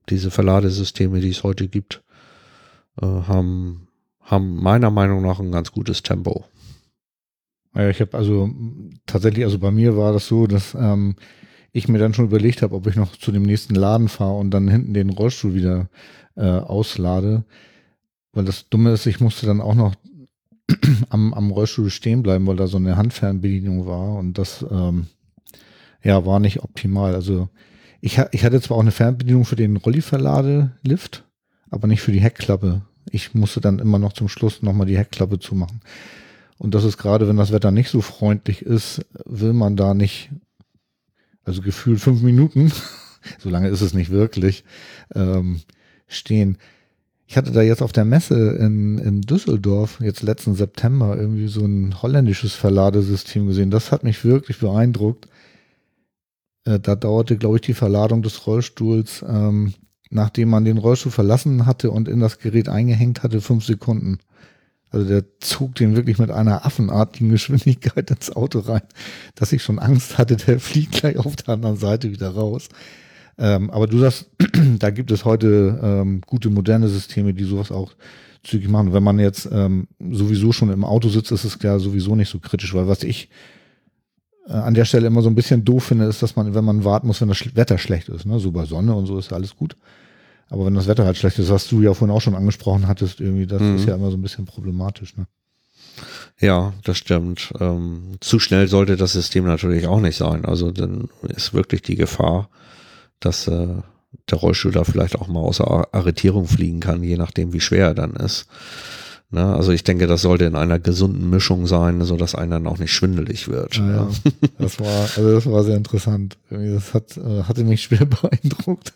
[0.09, 2.03] diese Verladesysteme, die es heute gibt,
[3.01, 3.89] äh, haben,
[4.21, 6.45] haben meiner Meinung nach ein ganz gutes Tempo.
[7.75, 8.51] Ja, ich habe also
[9.07, 11.17] tatsächlich, also bei mir war das so, dass ähm,
[11.73, 14.51] ich mir dann schon überlegt habe, ob ich noch zu dem nächsten Laden fahre und
[14.51, 15.89] dann hinten den Rollstuhl wieder
[16.37, 17.45] äh, auslade.
[18.33, 19.95] Weil das Dumme ist, ich musste dann auch noch
[21.09, 25.07] am, am Rollstuhl stehen bleiben, weil da so eine Handfernbedienung war und das ähm,
[26.03, 27.15] ja war nicht optimal.
[27.15, 27.49] Also
[28.01, 31.25] ich, ich hatte zwar auch eine Fernbedienung für den Rolli-Verladelift,
[31.71, 32.83] aber nicht für die Heckklappe.
[33.11, 35.81] Ich musste dann immer noch zum Schluss nochmal die Heckklappe zumachen.
[36.59, 40.31] Und das ist gerade, wenn das Wetter nicht so freundlich ist, will man da nicht,
[41.45, 42.73] also gefühlt fünf Minuten,
[43.39, 44.65] so lange ist es nicht wirklich,
[45.15, 45.61] ähm,
[46.07, 46.59] stehen.
[47.27, 51.65] Ich hatte da jetzt auf der Messe in, in Düsseldorf, jetzt letzten September, irgendwie so
[51.65, 53.71] ein holländisches Verladesystem gesehen.
[53.71, 55.29] Das hat mich wirklich beeindruckt.
[56.65, 59.73] Äh, da dauerte, glaube ich, die Verladung des Rollstuhls, ähm,
[60.11, 64.19] nachdem man den Rollstuhl verlassen hatte und in das Gerät eingehängt hatte, fünf Sekunden.
[64.93, 68.83] Also der zog den wirklich mit einer affenartigen Geschwindigkeit ins Auto rein,
[69.35, 72.69] dass ich schon Angst hatte, der fliegt gleich auf der anderen Seite wieder raus.
[73.39, 74.31] Ähm, aber du sagst,
[74.79, 77.93] da gibt es heute ähm, gute moderne Systeme, die sowas auch
[78.45, 78.93] zügig machen.
[78.93, 82.39] Wenn man jetzt ähm, sowieso schon im Auto sitzt, ist es ja sowieso nicht so
[82.39, 83.31] kritisch, weil was ich
[84.47, 86.85] äh, an der Stelle immer so ein bisschen doof finde, ist, dass man, wenn man
[86.85, 89.57] warten muss, wenn das Wetter schlecht ist, ne, so bei Sonne und so ist alles
[89.57, 89.77] gut.
[90.53, 93.21] Aber wenn das Wetter halt schlecht ist, was du ja vorhin auch schon angesprochen hattest,
[93.21, 93.77] irgendwie, das mhm.
[93.77, 95.27] ist ja immer so ein bisschen problematisch, ne?
[96.39, 97.53] Ja, das stimmt.
[97.59, 100.45] Ähm, zu schnell sollte das System natürlich auch nicht sein.
[100.45, 102.51] Also dann ist wirklich die Gefahr,
[103.19, 103.69] dass äh,
[104.31, 107.95] der Rollstuhl da vielleicht auch mal außer Arretierung fliegen kann, je nachdem, wie schwer er
[107.95, 108.47] dann ist.
[109.31, 109.55] Ne?
[109.55, 112.79] Also ich denke, das sollte in einer gesunden Mischung sein, so dass einer dann auch
[112.79, 113.77] nicht schwindelig wird.
[113.77, 114.11] Ja, ja.
[114.59, 116.37] das war, also das war sehr interessant.
[116.51, 118.93] Das hat, äh, hatte mich schwer beeindruckt.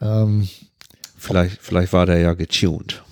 [0.00, 0.48] Ähm,
[1.18, 3.02] vielleicht, vielleicht war der ja getuned.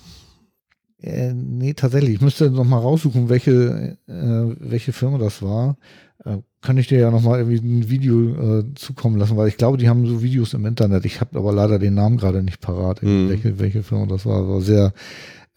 [1.00, 2.14] Äh, nee, tatsächlich.
[2.14, 5.76] Ich müsste noch mal raussuchen, welche, äh, welche Firma das war.
[6.24, 9.56] Äh, kann ich dir ja noch mal irgendwie ein Video äh, zukommen lassen, weil ich
[9.56, 11.04] glaube, die haben so Videos im Internet.
[11.04, 13.28] Ich habe aber leider den Namen gerade nicht parat, mhm.
[13.28, 14.48] welche, welche Firma das war.
[14.48, 14.92] War sehr,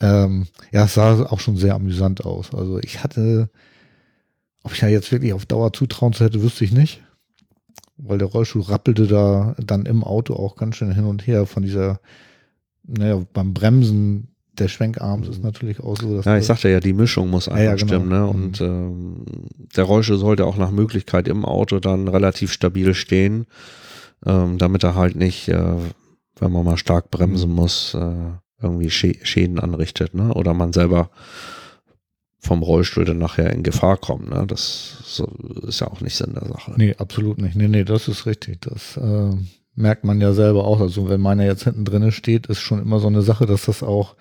[0.02, 2.54] ähm, ja, es sah auch schon sehr amüsant aus.
[2.54, 3.50] Also ich hatte,
[4.64, 7.02] ob ich ja jetzt wirklich auf Dauer zutrauen hätte, wüsste ich nicht.
[7.98, 11.64] Weil der Rollstuhl rappelte da dann im Auto auch ganz schön hin und her von
[11.64, 12.00] dieser,
[12.98, 16.18] naja, beim Bremsen der Schwenkarm ist natürlich auch so.
[16.18, 17.88] Dass ja, ich sagte ja, die Mischung muss einfach ja, genau.
[17.88, 18.10] stimmen.
[18.10, 18.28] Ne?
[18.28, 18.68] Und mhm.
[18.68, 19.26] ähm,
[19.76, 23.46] der Rollstuhl sollte auch nach Möglichkeit im Auto dann relativ stabil stehen,
[24.26, 25.76] ähm, damit er halt nicht, äh,
[26.40, 27.56] wenn man mal stark bremsen mhm.
[27.56, 30.14] muss, äh, irgendwie Schäden anrichtet.
[30.14, 30.34] Ne?
[30.34, 31.10] Oder man selber
[32.40, 34.30] vom Rollstuhl dann nachher in Gefahr kommt.
[34.30, 34.46] Ne?
[34.48, 35.26] Das so,
[35.68, 36.74] ist ja auch nicht Sinn der Sache.
[36.78, 37.56] Nee, absolut nicht.
[37.56, 38.62] Nee, nee, das ist richtig.
[38.62, 39.32] Das äh,
[39.76, 40.82] merkt man ja selber auch.
[40.82, 43.84] Also wenn meiner jetzt hinten drinne steht, ist schon immer so eine Sache, dass das
[43.84, 44.16] auch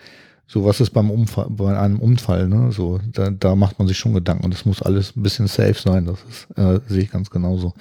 [0.46, 2.72] so was ist beim Unfall, bei einem Unfall, ne?
[2.72, 5.74] So, da, da macht man sich schon Gedanken und es muss alles ein bisschen safe
[5.74, 6.06] sein.
[6.06, 7.74] Das ist, äh, sehe ich ganz genauso.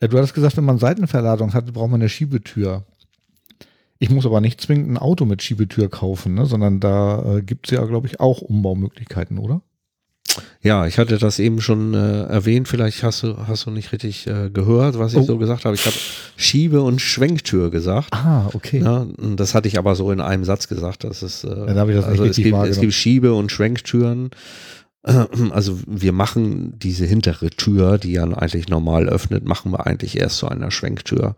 [0.00, 2.84] Äh, du hattest gesagt, wenn man Seitenverladung hat, braucht man eine Schiebetür.
[4.00, 6.44] Ich muss aber nicht zwingend ein Auto mit Schiebetür kaufen, ne?
[6.44, 9.62] sondern da äh, gibt es ja, glaube ich, auch Umbaumöglichkeiten, oder?
[10.62, 12.68] Ja, ich hatte das eben schon äh, erwähnt.
[12.68, 15.24] Vielleicht hast du, hast du nicht richtig äh, gehört, was ich oh.
[15.24, 15.74] so gesagt habe.
[15.74, 15.96] Ich habe
[16.36, 18.08] Schiebe- und Schwenktür gesagt.
[18.12, 18.80] Ah, okay.
[18.80, 21.04] Ja, das hatte ich aber so in einem Satz gesagt.
[21.04, 24.30] Das ist, äh, ja, da ich das also es gibt, es gibt Schiebe- und Schwenktüren.
[25.50, 30.38] Also wir machen diese hintere Tür, die ja eigentlich normal öffnet, machen wir eigentlich erst
[30.38, 31.36] zu einer Schwenktür,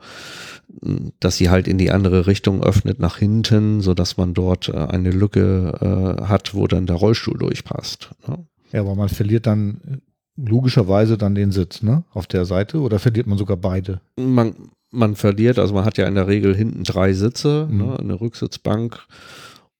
[1.19, 4.77] dass sie halt in die andere Richtung öffnet nach hinten, so dass man dort äh,
[4.77, 8.11] eine Lücke äh, hat, wo dann der Rollstuhl durchpasst.
[8.29, 8.47] Ne?
[8.73, 9.97] Ja, aber man verliert dann äh,
[10.37, 12.05] logischerweise dann den Sitz, ne?
[12.13, 14.01] Auf der Seite oder verliert man sogar beide?
[14.17, 14.55] Man,
[14.91, 17.79] man verliert, also man hat ja in der Regel hinten drei Sitze, mhm.
[17.79, 17.99] ne?
[17.99, 19.07] eine Rücksitzbank.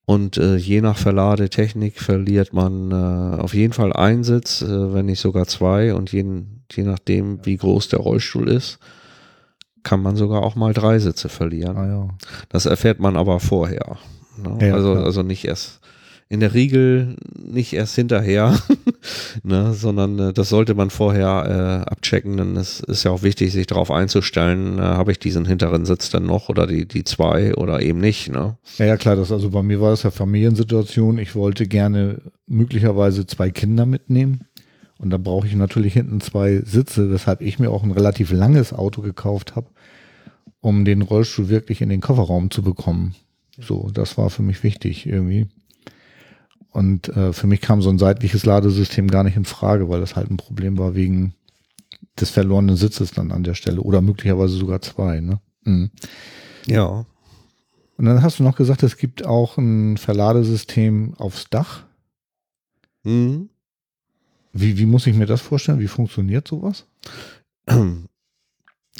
[0.09, 5.07] Und äh, je nach Verladetechnik verliert man äh, auf jeden Fall einen Sitz, äh, wenn
[5.07, 5.95] nicht sogar zwei.
[5.95, 6.25] Und je,
[6.71, 8.79] je nachdem, wie groß der Rollstuhl ist,
[9.83, 11.77] kann man sogar auch mal drei Sitze verlieren.
[11.77, 12.09] Ah, ja.
[12.49, 13.99] Das erfährt man aber vorher.
[14.37, 14.69] Ne?
[14.69, 15.81] Ja, also, also nicht erst
[16.29, 18.59] in der Regel nicht erst hinterher,
[19.45, 23.53] ne, sondern äh, das sollte man vorher äh, abchecken, denn es ist ja auch wichtig,
[23.53, 27.55] sich darauf einzustellen, äh, habe ich diesen hinteren Sitz dann noch oder die, die zwei
[27.55, 28.31] oder eben nicht.
[28.31, 28.57] Ne?
[28.79, 31.19] Ja, ja, klar, das, also bei mir war es ja Familiensituation.
[31.19, 34.47] Ich wollte gerne möglicherweise zwei Kinder mitnehmen.
[34.99, 38.73] Und da brauche ich natürlich hinten zwei Sitze, weshalb ich mir auch ein relativ langes
[38.73, 39.69] Auto gekauft habe,
[40.61, 43.15] um den Rollstuhl wirklich in den Kofferraum zu bekommen.
[43.59, 45.47] So, das war für mich wichtig irgendwie.
[46.77, 50.15] Und äh, für mich kam so ein seitliches Ladesystem gar nicht in Frage, weil das
[50.15, 51.33] halt ein Problem war wegen
[52.21, 55.21] des verlorenen Sitzes dann an der Stelle oder möglicherweise sogar zwei.
[55.21, 55.41] Ne?
[55.65, 55.91] Mhm.
[56.67, 57.07] Ja.
[57.97, 61.85] Und dann hast du noch gesagt, es gibt auch ein Verladesystem aufs Dach.
[63.05, 63.49] Mhm.
[64.53, 65.81] Wie, wie muss ich mir das vorstellen?
[65.81, 66.85] Wie funktioniert sowas?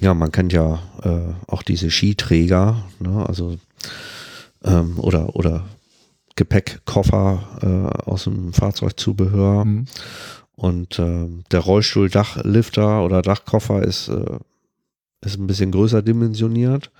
[0.03, 3.25] Ja, man kennt ja äh, auch diese Skiträger, ne?
[3.27, 3.57] also
[4.63, 5.65] ähm, oder oder
[6.37, 7.59] Gepäckkoffer
[8.05, 9.65] äh, aus dem Fahrzeugzubehör.
[9.65, 9.87] Mhm.
[10.55, 14.39] Und äh, der Rollstuhl-Dachlifter oder Dachkoffer ist, äh,
[15.23, 16.91] ist ein bisschen größer dimensioniert.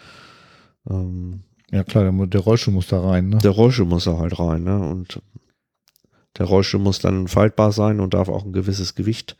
[0.91, 3.39] Ähm, Ja, klar, der, der Rollstuhl muss da rein, ne?
[3.39, 4.79] der Rollstuhl muss da halt rein, ne?
[4.79, 5.21] Und
[6.39, 9.37] der Rollstuhl muss dann faltbar sein und darf auch ein gewisses Gewicht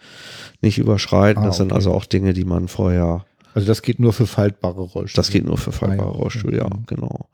[0.63, 1.43] nicht überschreiten.
[1.43, 1.77] Ah, das sind okay.
[1.77, 5.17] also auch Dinge, die man vorher, Also das geht nur für faltbare Rollstühle.
[5.23, 6.19] das geht nur für faltbare Ah, ja.
[6.19, 6.85] Rollstühle, ja, Mhm.
[6.87, 7.29] genau.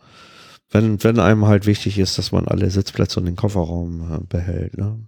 [0.73, 4.77] Wenn, wenn einem halt wichtig ist, dass man alle Sitzplätze und den Kofferraum äh, behält,
[4.77, 4.99] ne?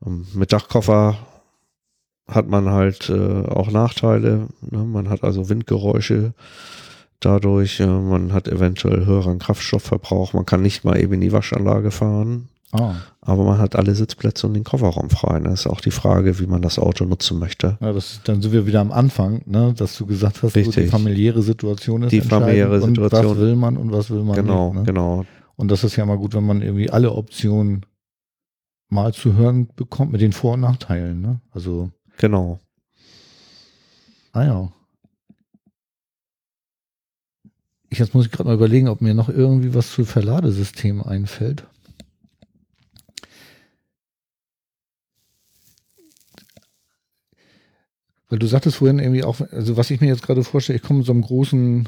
[0.00, 1.16] Und mit Dachkoffer
[2.26, 4.48] hat man halt äh, auch Nachteile.
[4.62, 4.84] Ne?
[4.84, 6.34] Man hat also Windgeräusche
[7.24, 11.90] dadurch, äh, man hat eventuell höheren Kraftstoffverbrauch, man kann nicht mal eben in die Waschanlage
[11.90, 12.48] fahren.
[12.74, 15.38] Ah, Aber man hat alle Sitzplätze und den Kofferraum frei.
[15.40, 17.76] Das ist auch die Frage, wie man das Auto nutzen möchte.
[17.80, 20.66] ja, das dann sind wir wieder am Anfang, ne, dass du gesagt hast, so die
[20.66, 20.90] Richtig.
[20.90, 23.30] familiäre Situation ist Die familiäre Situation.
[23.32, 24.76] was will man und was will man Genau, nicht.
[24.80, 24.82] Ne?
[24.84, 25.26] genau.
[25.56, 27.84] Und das ist ja mal gut, wenn man irgendwie alle Optionen
[28.88, 31.20] mal zu hören bekommt mit den Vor- und Nachteilen.
[31.20, 31.40] Ne?
[31.50, 32.58] Also, Genau.
[34.32, 34.72] ah ja.
[37.90, 41.66] Ich, jetzt muss ich gerade mal überlegen, ob mir noch irgendwie was zu Verladesystemen einfällt.
[48.32, 51.00] Weil du sagtest vorhin irgendwie auch, also was ich mir jetzt gerade vorstelle, ich komme
[51.00, 51.86] mit so einem großen,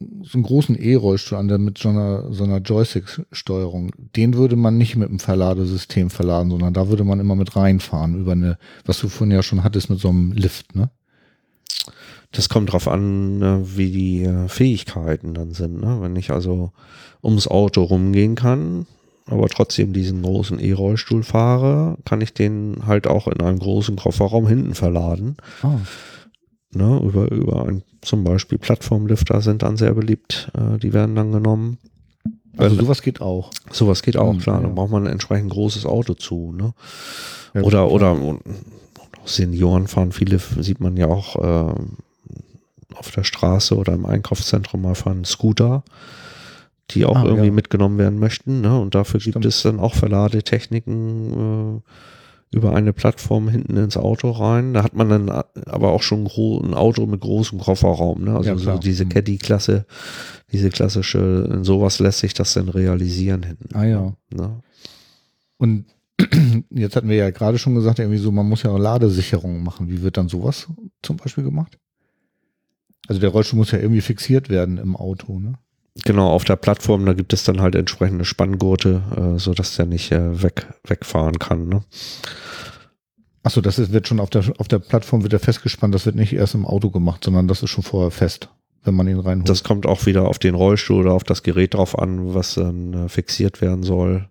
[0.00, 3.90] so einem großen E-Rollstuhl an, der mit so einer, so einer Joystick-Steuerung.
[4.16, 8.18] Den würde man nicht mit einem Verladesystem verladen, sondern da würde man immer mit reinfahren
[8.18, 8.56] über eine,
[8.86, 10.88] was du vorhin ja schon hattest mit so einem Lift, ne?
[12.30, 15.78] Das kommt drauf an, äh, wie die äh, Fähigkeiten dann sind.
[15.78, 15.98] Ne?
[16.00, 16.72] Wenn ich also
[17.22, 18.86] ums Auto rumgehen kann,
[19.26, 24.46] aber trotzdem diesen großen E-Rollstuhl fahre, kann ich den halt auch in einem großen Kofferraum
[24.48, 25.36] hinten verladen.
[25.62, 25.78] Ah,
[26.74, 27.00] Ne?
[27.04, 30.50] Über, über ein, zum Beispiel Plattformlifter sind dann sehr beliebt.
[30.56, 31.76] Äh, die werden dann genommen.
[32.56, 33.50] also sowas geht auch.
[33.70, 34.56] Sowas geht auch, Mhm, klar.
[34.56, 34.62] ja.
[34.66, 36.52] Dann braucht man ein entsprechend großes Auto zu.
[36.56, 36.72] Ne?
[37.52, 38.40] Ja, oder, oder und
[39.26, 41.36] Senioren fahren, viele sieht man ja auch
[41.76, 41.98] ähm,
[42.94, 45.84] auf der Straße oder im Einkaufszentrum mal fahren Scooter,
[46.94, 47.52] die auch Ah, irgendwie ja.
[47.52, 48.60] mitgenommen werden möchten.
[48.60, 48.78] Ne?
[48.78, 49.44] Und dafür gibt Stimmt.
[49.46, 54.74] es dann auch Verladetechniken äh, über eine Plattform hinten ins Auto rein.
[54.74, 58.24] Da hat man dann aber auch schon ein Auto mit großem Kofferraum.
[58.24, 58.36] Ne?
[58.36, 59.08] Also Ja, so diese Mhm.
[59.10, 59.86] Caddy-Klasse,
[60.52, 63.74] diese klassische, in sowas lässt sich das dann realisieren hinten.
[63.74, 64.12] Ah ja.
[64.34, 64.60] Ne?
[65.56, 65.86] Und
[66.70, 69.88] jetzt hatten wir ja gerade schon gesagt, irgendwie so, man muss ja auch Ladesicherungen machen.
[69.88, 70.66] Wie wird dann sowas
[71.02, 71.78] zum Beispiel gemacht?
[73.08, 75.54] Also der Rollstuhl muss ja irgendwie fixiert werden im Auto, ne?
[76.04, 79.86] Genau, auf der Plattform, da gibt es dann halt entsprechende Spanngurte, äh, so dass der
[79.86, 81.68] nicht äh, weg, wegfahren kann.
[81.68, 81.84] Ne?
[83.42, 86.16] Achso, das ist, wird schon auf der, auf der Plattform wird er festgespannt, das wird
[86.16, 88.48] nicht erst im Auto gemacht, sondern das ist schon vorher fest,
[88.84, 89.48] wenn man ihn reinholt.
[89.48, 92.94] Das kommt auch wieder auf den Rollstuhl oder auf das Gerät drauf an, was dann
[92.94, 94.28] äh, fixiert werden soll.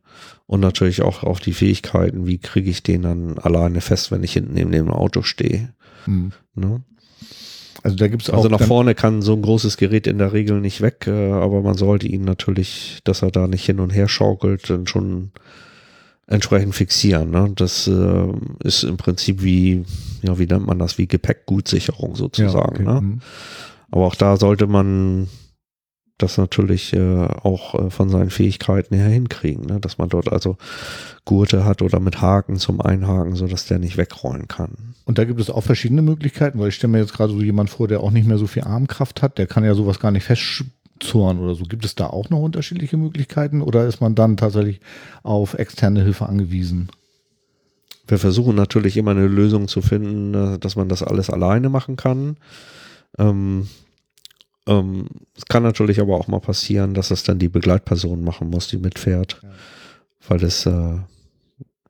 [0.48, 4.34] Und natürlich auch auf die Fähigkeiten, wie kriege ich den dann alleine fest, wenn ich
[4.34, 5.74] hinten neben dem Auto stehe.
[6.06, 6.32] Hm.
[6.56, 6.84] Ne?
[7.84, 8.38] Also da gibt es auch.
[8.38, 11.62] Also nach vorne kann so ein großes Gerät in der Regel nicht weg, äh, aber
[11.62, 15.32] man sollte ihn natürlich, dass er da nicht hin und her schaukelt, dann schon
[16.28, 17.32] entsprechend fixieren.
[17.32, 17.52] Ne?
[17.56, 18.28] Das äh,
[18.64, 19.84] ist im Prinzip wie,
[20.22, 22.76] ja, wie nennt man das, wie Gepäckgutsicherung ja, sozusagen.
[22.76, 22.98] okay, ne?
[22.98, 23.20] hm.
[23.92, 25.28] Aber auch da sollte man
[26.22, 29.80] das natürlich äh, auch äh, von seinen Fähigkeiten her hinkriegen, ne?
[29.80, 30.58] dass man dort also
[31.26, 34.96] Gurte hat oder mit Haken zum Einhaken, sodass der nicht wegrollen kann.
[35.06, 37.70] Und da gibt es auch verschiedene Möglichkeiten, weil ich stelle mir jetzt gerade so jemand
[37.70, 40.24] vor, der auch nicht mehr so viel Armkraft hat, der kann ja sowas gar nicht
[40.24, 41.64] festzurren oder so.
[41.64, 44.80] Gibt es da auch noch unterschiedliche Möglichkeiten oder ist man dann tatsächlich
[45.24, 46.90] auf externe Hilfe angewiesen?
[48.08, 51.96] Wir versuchen natürlich immer eine Lösung zu finden, äh, dass man das alles alleine machen
[51.96, 52.38] kann.
[53.18, 53.68] Ähm,
[54.68, 55.06] ähm,
[55.36, 58.78] es kann natürlich aber auch mal passieren, dass es dann die Begleitperson machen muss, die
[58.78, 59.50] mitfährt, Ja.
[60.28, 60.98] weil das, äh,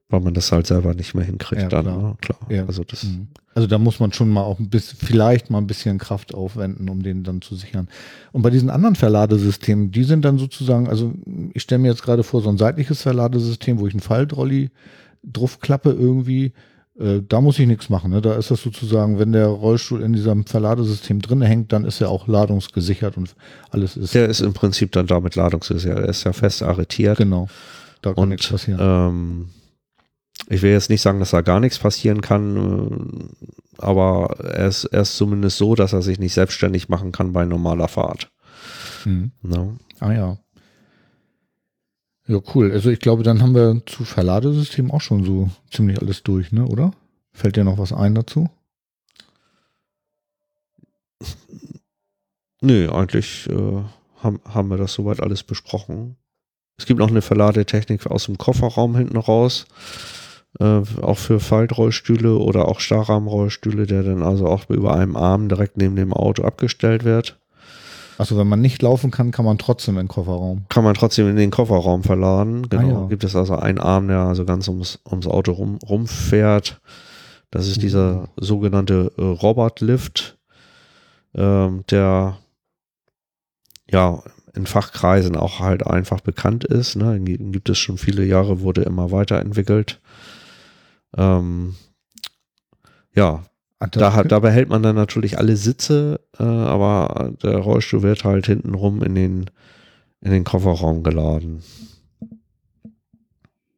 [0.10, 1.86] weil man das halt selber nicht mehr hinkriegt Ja, dann.
[1.86, 1.98] klar.
[1.98, 2.16] Ne?
[2.22, 2.40] klar.
[2.50, 2.66] Ja.
[2.66, 3.28] Also das, Mhm.
[3.54, 6.88] Also da muss man schon mal auch ein bisschen, vielleicht mal ein bisschen Kraft aufwenden,
[6.90, 7.90] um den dann zu sichern.
[8.32, 11.14] Und bei diesen anderen Verladesystemen, die sind dann sozusagen, also
[11.54, 14.70] ich stelle mir jetzt gerade vor, so ein seitliches Verladesystem, wo ich einen Faltrolli
[15.24, 16.54] draufklappe irgendwie,
[17.02, 18.12] äh, da muss ich nichts machen.
[18.12, 18.22] Ne?
[18.22, 22.10] Da ist das sozusagen, wenn der Rollstuhl in diesem Verladesystem drin hängt, dann ist er
[22.10, 23.36] auch ladungsgesichert und
[23.72, 25.96] alles ist der ist im Prinzip dann damit ladungssicher.
[25.98, 27.18] Er ist ja fest arretiert.
[27.18, 27.48] genau.
[28.02, 28.80] Da kann nichts Und passieren.
[28.82, 29.50] ähm,
[30.50, 34.86] ich will jetzt nicht sagen, dass da gar nichts passieren kann, äh, aber er ist,
[34.86, 38.32] er ist zumindest so, dass er sich nicht selbstständig machen kann bei normaler Fahrt.
[39.06, 39.32] Mhm.
[39.44, 39.78] No.
[40.00, 40.38] Ah ja.
[42.32, 42.72] Ja, cool.
[42.72, 46.66] Also ich glaube, dann haben wir zu Verladesystem auch schon so ziemlich alles durch, ne,
[46.66, 46.94] oder?
[47.34, 48.50] Fällt dir noch was ein dazu?
[52.62, 53.84] Nö, eigentlich äh,
[54.24, 56.16] haben, haben wir das soweit alles besprochen.
[56.78, 59.66] Es gibt noch eine Verladetechnik aus dem Kofferraum hinten raus.
[60.58, 65.76] Äh, auch für Faltrollstühle oder auch Starrahmenrollstühle, der dann also auch über einem Arm direkt
[65.76, 67.42] neben dem Auto abgestellt wird.
[68.22, 70.66] Also wenn man nicht laufen kann, kann man trotzdem in den Kofferraum.
[70.70, 72.70] Kann man trotzdem in den Kofferraum verladen.
[72.70, 72.84] Genau.
[72.84, 73.08] Ah, ja.
[73.08, 76.82] Gibt es also einen Arm, der also ganz ums, ums Auto rum, rumfährt.
[77.50, 80.38] Das ist dieser sogenannte äh, Robot-Lift,
[81.34, 82.38] ähm, der
[83.90, 84.22] ja
[84.54, 86.98] in Fachkreisen auch halt einfach bekannt ist.
[86.98, 87.20] Ne?
[87.20, 90.00] Den gibt es schon viele Jahre, wurde immer weiterentwickelt.
[91.18, 91.74] Ähm,
[93.16, 93.46] ja,
[93.88, 99.02] da, da behält man dann natürlich alle Sitze, äh, aber der Rollstuhl wird halt hintenrum
[99.02, 99.46] in den,
[100.22, 101.64] in den Kofferraum geladen.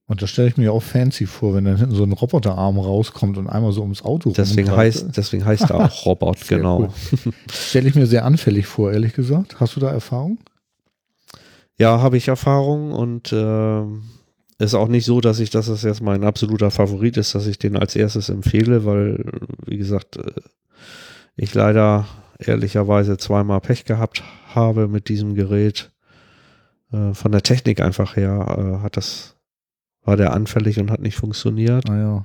[0.05, 3.37] Und das stelle ich mir auch fancy vor, wenn dann hinten so ein Roboterarm rauskommt
[3.37, 6.93] und einmal so ums Auto Deswegen heißt, deswegen heißt er auch Robot, genau.
[7.51, 9.59] Stelle ich mir sehr anfällig vor, ehrlich gesagt.
[9.59, 10.37] Hast du da Erfahrung?
[11.79, 14.03] Ja, habe ich Erfahrung und ähm,
[14.59, 17.59] ist auch nicht so, dass ich, dass das jetzt mein absoluter Favorit ist, dass ich
[17.59, 19.23] den als erstes empfehle, weil,
[19.65, 20.41] wie gesagt, äh,
[21.35, 22.07] ich leider
[22.39, 24.23] ehrlicherweise zweimal Pech gehabt
[24.53, 25.91] habe mit diesem Gerät.
[26.91, 29.35] Äh, von der Technik einfach her äh, hat das,
[30.03, 31.87] war der anfällig und hat nicht funktioniert.
[31.87, 32.23] Naja.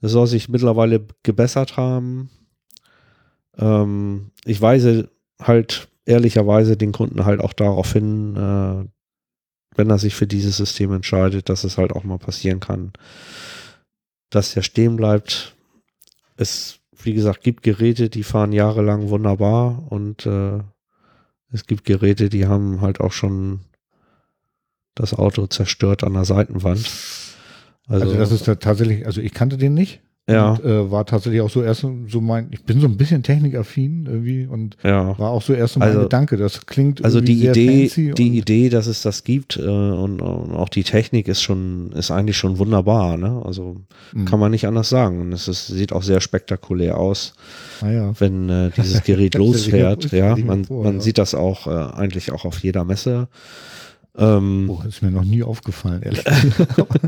[0.00, 2.30] Es soll sich mittlerweile gebessert haben.
[3.56, 5.10] Ähm, ich weise
[5.40, 8.88] halt ehrlicherweise den Kunden halt auch darauf hin,
[9.78, 12.92] wenn er sich für dieses System entscheidet, dass es halt auch mal passieren kann,
[14.28, 15.54] dass der stehen bleibt.
[16.36, 20.58] Es, wie gesagt, gibt Geräte, die fahren jahrelang wunderbar und äh,
[21.52, 23.60] es gibt Geräte, die haben halt auch schon
[24.94, 26.90] das Auto zerstört an der Seitenwand.
[27.86, 30.00] Also, das ist ja tatsächlich, also ich kannte den nicht.
[30.28, 33.22] Ja, Und, äh, war tatsächlich auch so erst so mein, ich bin so ein bisschen
[33.22, 35.18] technikaffin irgendwie und ja.
[35.18, 36.36] war auch so erst so mein Also- Gedanke.
[36.36, 40.68] Das klingt Also die Idee, die Idee, dass es das gibt äh, und, und auch
[40.68, 43.16] die Technik ist schon, ist eigentlich schon wunderbar.
[43.16, 43.40] Ne?
[43.44, 43.76] Also
[44.12, 44.24] Mhm.
[44.26, 45.20] kann man nicht anders sagen.
[45.20, 47.34] Und es ist, sieht auch sehr spektakulär aus,
[47.80, 48.12] Naja.
[48.18, 50.12] wenn äh, dieses Gerät losfährt.
[50.12, 51.00] Ja, man, vor, man ja.
[51.00, 53.28] sieht das auch äh, eigentlich auch auf jeder Messe.
[54.18, 57.00] Ähm, Oh, ist mir noch nie aufgefallen, ehrlich gesagt.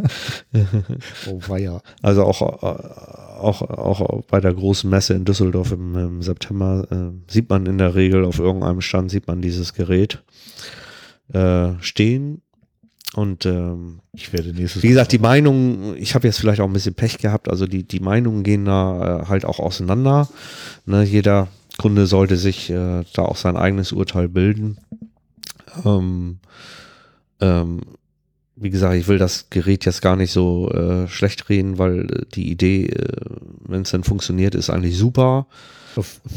[1.28, 1.82] oh, weia.
[2.02, 2.66] Also auch, äh,
[3.40, 7.78] auch, auch bei der großen Messe in Düsseldorf im, im September äh, sieht man in
[7.78, 10.22] der Regel auf irgendeinem Stand sieht man dieses Gerät
[11.32, 12.42] äh, stehen.
[13.16, 16.72] Und ähm, Ich werde nächstes wie gesagt, die Meinungen, ich habe jetzt vielleicht auch ein
[16.72, 20.28] bisschen Pech gehabt, also die, die Meinungen gehen da äh, halt auch auseinander.
[20.86, 24.78] Ne, jeder Kunde sollte sich äh, da auch sein eigenes Urteil bilden.
[25.84, 26.38] Ähm,
[27.40, 27.80] ähm,
[28.56, 32.24] wie gesagt, ich will das Gerät jetzt gar nicht so äh, schlecht reden, weil äh,
[32.34, 33.06] die Idee, äh,
[33.66, 35.46] wenn es dann funktioniert, ist eigentlich super.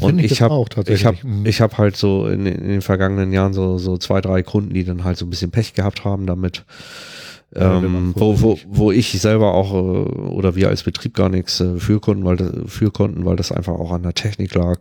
[0.00, 1.00] Und ich das habe auch tatsächlich.
[1.02, 1.46] ich habe Mhm.
[1.46, 4.84] ich habe halt so in, in den vergangenen Jahren so so zwei drei Kunden, die
[4.84, 6.64] dann halt so ein bisschen Pech gehabt haben damit,
[7.54, 11.60] Ja, ähm, wo, wo, wo ich selber auch äh, oder wir als Betrieb gar nichts
[11.60, 14.78] äh, für konnten, weil das, für konnten, weil das einfach auch an der Technik lag,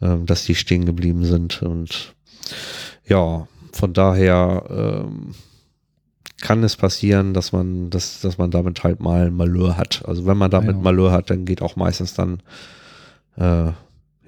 [0.00, 2.14] ähm, dass die stehen geblieben sind und
[3.06, 3.46] ja,
[3.76, 5.34] von daher ähm,
[6.40, 10.02] kann es passieren, dass man, dass, dass man damit halt mal Malheur hat.
[10.06, 10.82] Also wenn man damit Ja.
[10.82, 12.40] Malheur hat, dann geht auch meistens dann
[13.36, 13.74] äh, ja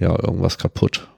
[0.00, 1.08] irgendwas kaputt.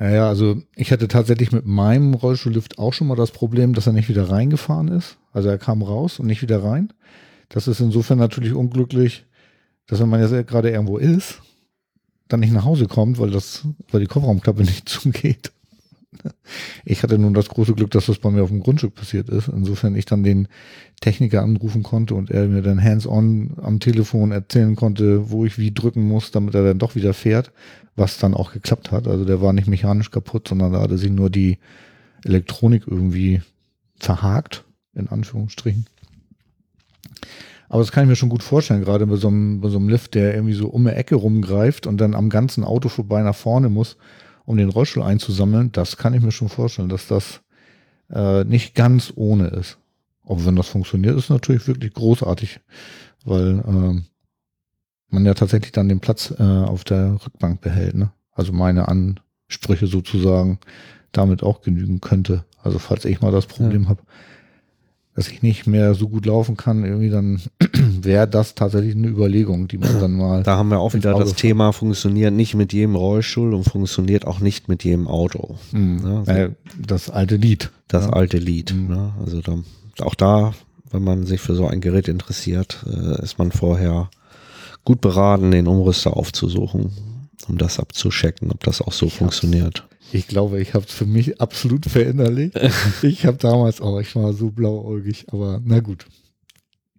[0.00, 3.86] Ja, ja, also ich hatte tatsächlich mit meinem Rollstuhllift auch schon mal das Problem, dass
[3.86, 5.18] er nicht wieder reingefahren ist.
[5.32, 6.92] Also er kam raus und nicht wieder rein.
[7.48, 9.24] Das ist insofern natürlich unglücklich,
[9.86, 11.40] dass wenn man jetzt gerade irgendwo ist,
[12.28, 15.52] dann nicht nach Hause kommt, weil das, weil die Kofferraumklappe nicht zugeht.
[16.84, 19.48] Ich hatte nun das große Glück, dass das bei mir auf dem Grundstück passiert ist.
[19.48, 20.48] Insofern ich dann den
[21.00, 25.72] Techniker anrufen konnte und er mir dann hands-on am Telefon erzählen konnte, wo ich wie
[25.72, 27.52] drücken muss, damit er dann doch wieder fährt,
[27.96, 29.08] was dann auch geklappt hat.
[29.08, 31.58] Also der war nicht mechanisch kaputt, sondern da hatte sich nur die
[32.24, 33.42] Elektronik irgendwie
[33.98, 35.86] verhakt, in Anführungsstrichen.
[37.68, 39.88] Aber das kann ich mir schon gut vorstellen, gerade bei so einem, bei so einem
[39.88, 43.34] Lift, der irgendwie so um eine Ecke rumgreift und dann am ganzen Auto vorbei nach
[43.34, 43.96] vorne muss,
[44.44, 45.72] um den Rollstuhl einzusammeln.
[45.72, 47.40] Das kann ich mir schon vorstellen, dass das
[48.10, 49.78] äh, nicht ganz ohne ist.
[50.24, 52.60] Aber wenn das funktioniert, ist natürlich wirklich großartig,
[53.24, 54.04] weil ähm,
[55.08, 57.94] man ja tatsächlich dann den Platz äh, auf der Rückbank behält.
[57.94, 58.10] Ne?
[58.32, 60.58] Also meine Ansprüche sozusagen
[61.12, 62.44] damit auch genügen könnte.
[62.62, 64.02] Also falls ich mal das Problem habe,
[65.14, 67.40] dass ich nicht mehr so gut laufen kann, irgendwie dann
[68.02, 70.42] wäre das tatsächlich eine Überlegung, die man dann mal.
[70.42, 74.26] Da haben wir auch wieder das Auge Thema, funktioniert nicht mit jedem Rollstuhl und funktioniert
[74.26, 75.56] auch nicht mit jedem Auto.
[75.70, 76.30] Hm, Ja, so.
[76.30, 77.70] äh, das alte Lied.
[77.86, 78.12] Das ja.
[78.12, 78.74] alte Lied.
[78.74, 78.88] Mhm.
[78.88, 79.12] Ne?
[79.24, 79.58] Also da,
[80.00, 80.52] auch da,
[80.90, 84.10] wenn man sich für so ein Gerät interessiert, äh, ist man vorher
[84.84, 86.90] gut beraten, den Umrüster aufzusuchen,
[87.48, 89.86] um das abzuchecken, ob das auch so funktioniert.
[90.12, 92.58] Ich glaube, ich habe es für mich absolut verinnerlicht.
[93.02, 96.06] ich habe damals auch, ich war so blauäugig, aber na gut.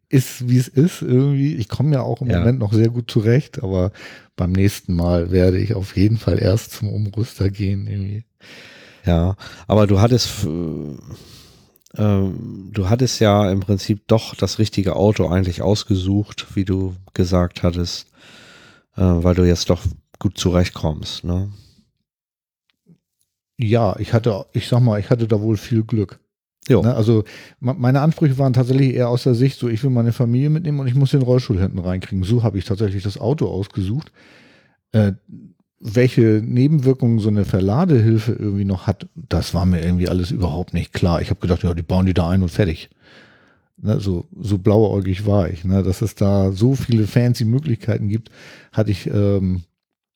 [0.09, 1.55] Ist wie es ist irgendwie.
[1.55, 2.39] Ich komme ja auch im Ja.
[2.39, 3.91] Moment noch sehr gut zurecht, aber
[4.35, 7.87] beim nächsten Mal werde ich auf jeden Fall erst zum Umrüster gehen.
[7.87, 8.23] Irgendwie.
[9.05, 9.35] Ja,
[9.67, 10.97] aber du hattest, äh,
[11.97, 17.63] ähm, du hattest ja im Prinzip doch das richtige Auto eigentlich ausgesucht, wie du gesagt
[17.63, 18.07] hattest,
[18.97, 19.81] äh, weil du jetzt doch
[20.19, 21.23] gut zurechtkommst.
[21.23, 21.49] Ne?
[23.57, 26.19] Ja, ich hatte, ich sag mal, ich hatte da wohl viel Glück.
[26.67, 26.81] Jo.
[26.81, 27.23] Ne, also
[27.59, 30.79] me- meine Ansprüche waren tatsächlich eher aus der Sicht, so ich will meine Familie mitnehmen
[30.79, 32.23] und ich muss den Rollstuhl hinten reinkriegen.
[32.23, 34.11] So habe ich tatsächlich das Auto ausgesucht.
[34.91, 35.13] Äh,
[35.79, 40.93] welche Nebenwirkungen so eine Verladehilfe irgendwie noch hat, das war mir irgendwie alles überhaupt nicht
[40.93, 41.21] klar.
[41.21, 42.89] Ich habe gedacht, ja, die bauen die da ein und fertig.
[43.77, 45.63] Ne, so, so blauäugig war ich.
[45.65, 48.31] Ne, dass es da so viele fancy Möglichkeiten gibt,
[48.71, 49.63] hatte ich ähm,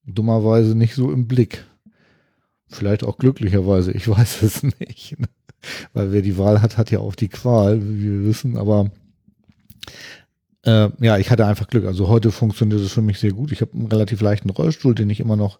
[0.05, 1.65] dummerweise nicht so im Blick.
[2.69, 5.19] Vielleicht auch glücklicherweise, ich weiß es nicht.
[5.19, 5.27] Ne?
[5.93, 8.57] Weil wer die Wahl hat, hat ja auch die Qual, wie wir wissen.
[8.57, 8.91] Aber
[10.63, 11.85] äh, ja, ich hatte einfach Glück.
[11.85, 13.51] Also heute funktioniert es für mich sehr gut.
[13.51, 15.59] Ich habe einen relativ leichten Rollstuhl, den ich immer noch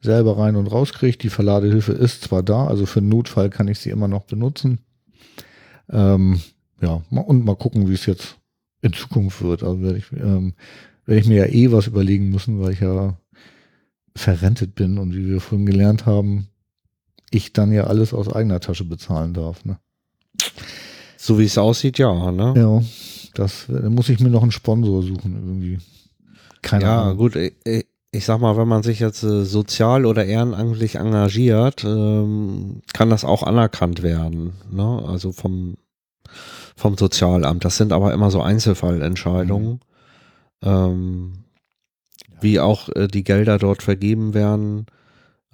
[0.00, 1.18] selber rein und raus kriege.
[1.18, 4.78] Die Verladehilfe ist zwar da, also für Notfall kann ich sie immer noch benutzen.
[5.90, 6.40] Ähm,
[6.80, 8.36] ja, und mal gucken, wie es jetzt
[8.82, 9.62] in Zukunft wird.
[9.62, 10.54] Also werde ich, ähm,
[11.06, 13.16] werde ich mir ja eh was überlegen müssen, weil ich ja
[14.16, 16.48] verrentet bin und wie wir vorhin gelernt haben,
[17.30, 19.64] ich dann ja alles aus eigener Tasche bezahlen darf.
[19.64, 19.78] Ne?
[21.16, 22.30] So wie es aussieht, ja.
[22.30, 22.54] Ne?
[22.56, 22.82] Ja,
[23.34, 25.78] das da muss ich mir noch einen Sponsor suchen irgendwie.
[26.62, 27.16] Keine ja, Ahnung.
[27.18, 32.80] gut, ich, ich- sag mal, wenn man sich jetzt äh, sozial oder ehrenamtlich engagiert, ähm,
[32.92, 34.52] kann das auch anerkannt werden.
[34.70, 35.02] Ne?
[35.06, 35.74] Also vom,
[36.76, 37.64] vom Sozialamt.
[37.64, 39.80] Das sind aber immer so Einzelfallentscheidungen.
[40.62, 41.32] Ähm,
[42.44, 44.86] wie auch äh, die Gelder dort vergeben werden.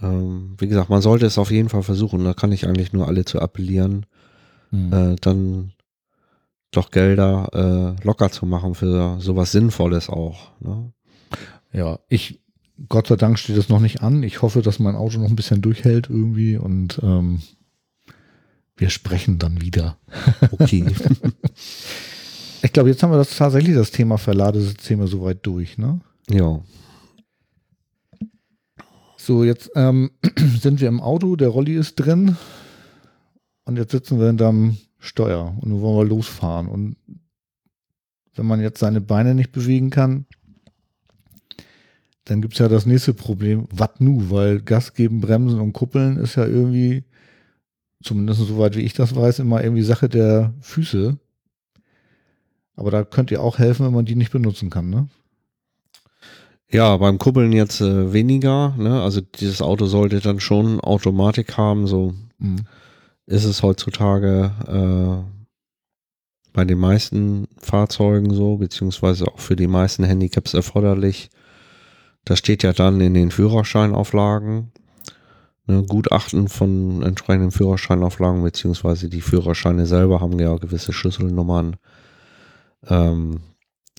[0.03, 2.22] Ähm, wie gesagt, man sollte es auf jeden Fall versuchen.
[2.24, 4.05] Da kann ich eigentlich nur alle zu appellieren,
[4.70, 4.93] Hm.
[4.93, 5.72] äh, dann
[6.70, 10.53] doch Gelder äh, locker zu machen für sowas Sinnvolles auch.
[10.61, 10.93] Ne?
[11.72, 12.41] Ja, ich,
[12.88, 14.22] Gott sei Dank steht es noch nicht an.
[14.22, 17.43] Ich hoffe, dass mein Auto noch ein bisschen durchhält irgendwie und ähm,
[18.76, 19.97] wir sprechen dann wieder.
[20.53, 20.86] Okay.
[22.62, 26.01] Ich glaube, jetzt haben wir das tatsächlich das Thema Verladesysteme soweit durch, ne?
[26.31, 26.62] Ja.
[29.16, 30.11] So, jetzt ähm,
[30.61, 32.37] sind wir im Auto, der Rolli ist drin
[33.64, 36.68] und jetzt sitzen wir hinterm Steuer und nun wollen wir losfahren.
[36.68, 36.97] Und
[38.35, 40.26] wenn man jetzt seine Beine nicht bewegen kann,
[42.24, 46.16] dann gibt es ja das nächste Problem, was nu, weil Gas geben, Bremsen und Kuppeln
[46.16, 47.05] ist ja irgendwie,
[48.03, 51.18] zumindest soweit wie ich das weiß, immer irgendwie Sache der Füße.
[52.76, 55.09] Aber da könnt ihr auch helfen, wenn man die nicht benutzen kann, ne?
[56.73, 58.75] Ja, beim Kuppeln jetzt äh, weniger.
[58.79, 59.03] Ne?
[59.03, 61.87] Also dieses Auto sollte dann schon Automatik haben.
[61.87, 62.61] So Mhm.
[63.27, 65.31] ist es heutzutage äh,
[66.53, 71.31] bei den meisten Fahrzeugen so, beziehungsweise auch für die meisten Handicaps erforderlich.
[72.25, 74.73] Das steht ja dann in den Führerscheinauflagen.
[75.66, 81.77] Ne, Gutachten von entsprechenden Führerscheinauflagen, beziehungsweise die Führerscheine selber haben ja gewisse Schlüsselnummern.
[82.89, 83.41] Ähm,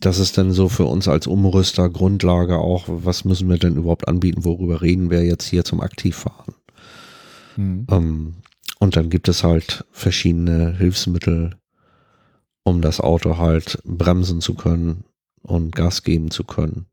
[0.01, 4.07] das ist dann so für uns als Umrüster Grundlage auch, was müssen wir denn überhaupt
[4.07, 6.55] anbieten, worüber reden wir jetzt hier zum Aktivfahren.
[7.55, 7.87] Mhm.
[7.89, 8.33] Ähm,
[8.79, 11.55] und dann gibt es halt verschiedene Hilfsmittel,
[12.63, 15.03] um das Auto halt bremsen zu können
[15.43, 16.87] und Gas geben zu können.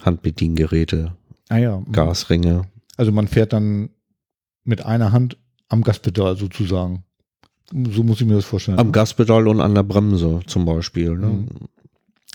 [0.00, 1.16] Handbediengeräte,
[1.48, 1.78] Ah ja.
[1.78, 1.92] mhm.
[1.92, 2.62] Gasringe.
[2.96, 3.90] Also man fährt dann
[4.64, 5.38] mit einer Hand
[5.68, 7.04] am Gaspedal sozusagen.
[7.72, 8.78] So muss ich mir das vorstellen.
[8.78, 11.16] Am Gaspedal und an der Bremse zum Beispiel.
[11.16, 11.26] Ne?
[11.26, 11.48] Mhm.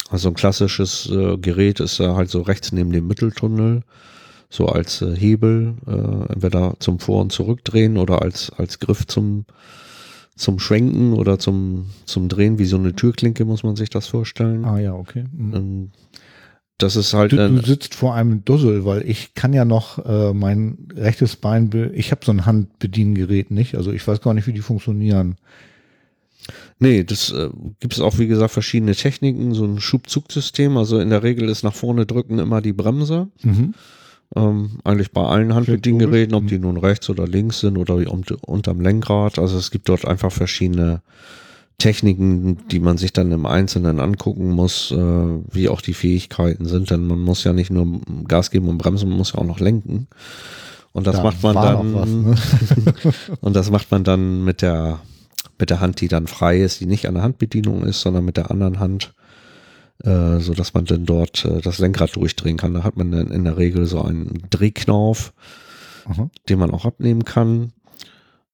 [0.09, 3.83] Also ein klassisches äh, Gerät ist ja halt so rechts neben dem Mitteltunnel,
[4.49, 9.45] so als äh, Hebel, äh, entweder zum Vor- und Zurückdrehen oder als, als Griff zum,
[10.35, 14.65] zum Schwenken oder zum, zum Drehen, wie so eine Türklinke muss man sich das vorstellen.
[14.65, 15.25] ah ja, okay.
[15.31, 15.91] Mhm.
[16.79, 20.33] Das ist halt Du, du sitzt vor einem Dussel, weil ich kann ja noch äh,
[20.33, 24.47] mein rechtes Bein, be ich habe so ein Handbediengerät nicht, also ich weiß gar nicht,
[24.47, 25.35] wie die funktionieren.
[26.79, 27.49] nee, das äh,
[27.81, 30.77] gibt es auch, wie gesagt, verschiedene Techniken, so ein Schubzugsystem.
[30.77, 33.27] Also in der Regel ist nach vorne drücken immer die Bremse.
[33.43, 33.73] Mhm.
[34.35, 37.95] Ähm, eigentlich bei allen Handbediengeräten, ob die nun rechts oder links sind oder
[38.47, 39.37] unterm Lenkrad.
[39.37, 41.01] Also es gibt dort einfach verschiedene
[41.79, 46.91] Techniken, die man sich dann im Einzelnen angucken muss, äh, wie auch die Fähigkeiten sind,
[46.91, 49.59] denn man muss ja nicht nur Gas geben und bremsen, man muss ja auch noch
[49.59, 50.07] lenken.
[50.91, 53.13] Und das da macht man dann was, ne?
[53.41, 54.99] und das macht man dann mit der
[55.57, 58.37] mit der Hand, die dann frei ist, die nicht an der Handbedienung ist, sondern mit
[58.37, 59.13] der anderen Hand,
[60.03, 62.73] äh, so dass man dann dort äh, das Lenkrad durchdrehen kann.
[62.73, 65.33] Da hat man dann in der Regel so einen Drehknauf,
[66.05, 66.29] Aha.
[66.47, 67.73] den man auch abnehmen kann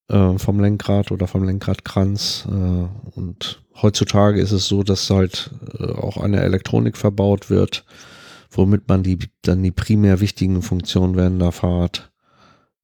[0.08, 2.48] äh, vom Lenkrad oder vom Lenkradkranz.
[2.48, 7.86] Äh, und heutzutage ist es so, dass halt äh, auch eine Elektronik verbaut wird,
[8.52, 12.12] womit man die dann die primär wichtigen Funktionen während der Fahrt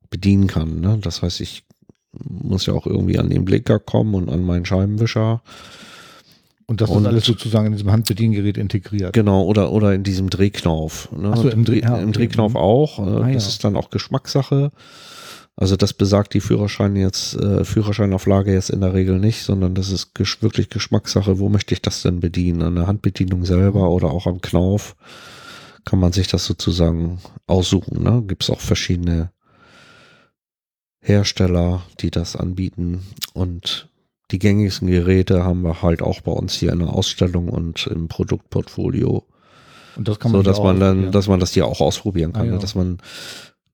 [0.10, 0.82] bedienen kann.
[0.82, 1.00] Ne?
[1.02, 1.64] Das heißt, ich
[2.12, 5.42] muss ja auch irgendwie an den Blinker kommen und an meinen Scheibenwischer.
[6.66, 9.14] Und das und, ist alles sozusagen in diesem Handbediengerät integriert.
[9.14, 11.10] Genau, oder, oder in diesem Drehknauf.
[11.12, 11.32] Ne?
[11.32, 13.00] Achso, im, Dreh, ja, Im Drehknauf auch.
[13.00, 13.50] Äh, ah, das ja.
[13.50, 14.72] ist dann auch Geschmackssache.
[15.56, 19.92] Also das besagt die Führerschein jetzt, äh, Führerscheinauflage jetzt in der Regel nicht, sondern das
[19.92, 21.40] ist gesch wirklich Geschmackssache.
[21.40, 22.62] Wo möchte ich das denn bedienen?
[22.62, 24.96] An der Handbedienung selber oder auch am Knauf
[25.86, 28.04] kann man sich das sozusagen aussuchen.
[28.04, 28.24] Ne?
[28.26, 29.32] Gibt es auch verschiedene
[31.00, 33.90] Hersteller, die das anbieten und
[34.32, 38.08] die gängigsten Geräte haben wir halt auch bei uns hier in der Ausstellung und im
[38.08, 39.26] Produktportfolio.
[39.98, 41.10] Und das kann man so, dass man dann, ja.
[41.10, 42.58] dass man das hier auch ausprobieren kann, ah, ja.
[42.58, 43.00] dass man,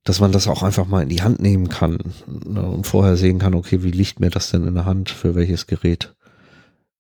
[0.07, 1.97] dass man das auch einfach mal in die Hand nehmen kann
[2.27, 5.35] ne, und vorher sehen kann, okay, wie liegt mir das denn in der Hand, für
[5.35, 6.13] welches Gerät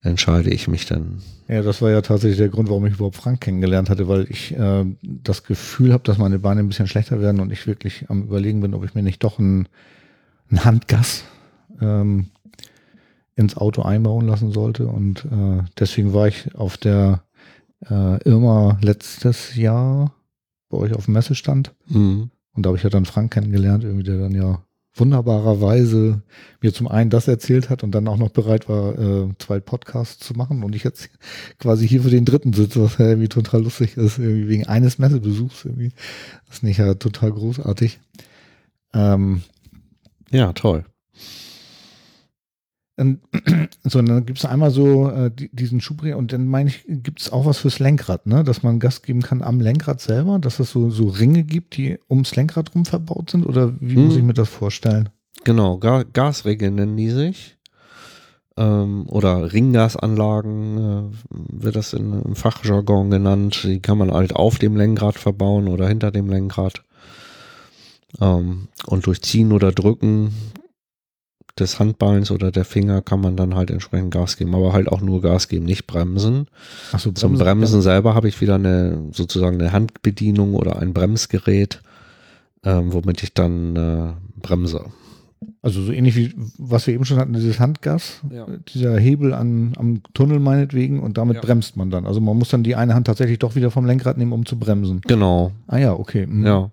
[0.01, 1.21] entscheide ich mich dann.
[1.47, 4.55] Ja, das war ja tatsächlich der Grund, warum ich überhaupt Frank kennengelernt hatte, weil ich
[4.55, 8.23] äh, das Gefühl habe, dass meine Beine ein bisschen schlechter werden und ich wirklich am
[8.23, 9.67] überlegen bin, ob ich mir nicht doch ein
[10.51, 11.23] ein Handgas
[11.81, 12.27] ähm,
[13.35, 14.87] ins Auto einbauen lassen sollte.
[14.87, 17.23] Und äh, deswegen war ich auf der
[17.89, 20.13] äh, Irma letztes Jahr
[20.69, 21.73] bei euch auf dem Messestand.
[21.87, 22.31] Mhm.
[22.57, 24.63] Und da habe ich ja dann Frank kennengelernt, irgendwie, der dann ja
[24.95, 26.23] wunderbarerweise
[26.59, 30.25] mir zum einen das erzählt hat und dann auch noch bereit war, äh, zwei Podcasts
[30.25, 31.09] zu machen und ich jetzt
[31.59, 34.97] quasi hier für den dritten sitze, was ja irgendwie total lustig ist, irgendwie wegen eines
[34.97, 35.91] Messebesuchs irgendwie.
[36.47, 37.99] Das ist nicht ja total großartig.
[38.93, 39.43] Ähm,
[40.31, 40.83] ja, toll.
[42.97, 43.19] Und,
[43.83, 47.31] so, dann gibt es einmal so äh, diesen Schubdreher und dann meine ich, gibt es
[47.31, 48.43] auch was fürs Lenkrad, ne?
[48.43, 51.99] Dass man Gas geben kann am Lenkrad selber, dass es so, so Ringe gibt, die
[52.09, 53.45] ums Lenkrad rum verbaut sind?
[53.45, 54.05] Oder wie hm.
[54.05, 55.09] muss ich mir das vorstellen?
[55.43, 57.57] Genau, Ga Gasringe nennen die sich.
[58.57, 63.61] Ähm, oder Ringgasanlagen äh, wird das in, im Fachjargon genannt.
[63.63, 66.83] Die kann man halt auf dem Lenkrad verbauen oder hinter dem Lenkrad.
[68.19, 70.33] Ähm, und durch Ziehen oder Drücken
[71.59, 75.01] des Handballs oder der Finger kann man dann halt entsprechend Gas geben, aber halt auch
[75.01, 76.47] nur Gas geben, nicht bremsen.
[76.91, 77.81] Ach so, bremsen Zum Bremsen ja.
[77.81, 81.81] selber habe ich wieder eine sozusagen eine Handbedienung oder ein Bremsgerät,
[82.63, 84.85] ähm, womit ich dann äh, bremse.
[85.61, 88.47] Also so ähnlich wie was wir eben schon hatten, dieses Handgas, ja.
[88.73, 91.41] dieser Hebel an, am Tunnel meinetwegen und damit ja.
[91.41, 92.05] bremst man dann.
[92.05, 94.57] Also man muss dann die eine Hand tatsächlich doch wieder vom Lenkrad nehmen, um zu
[94.57, 95.01] bremsen.
[95.01, 95.51] Genau.
[95.67, 96.25] Ah ja, okay.
[96.25, 96.45] Mhm.
[96.45, 96.71] Ja.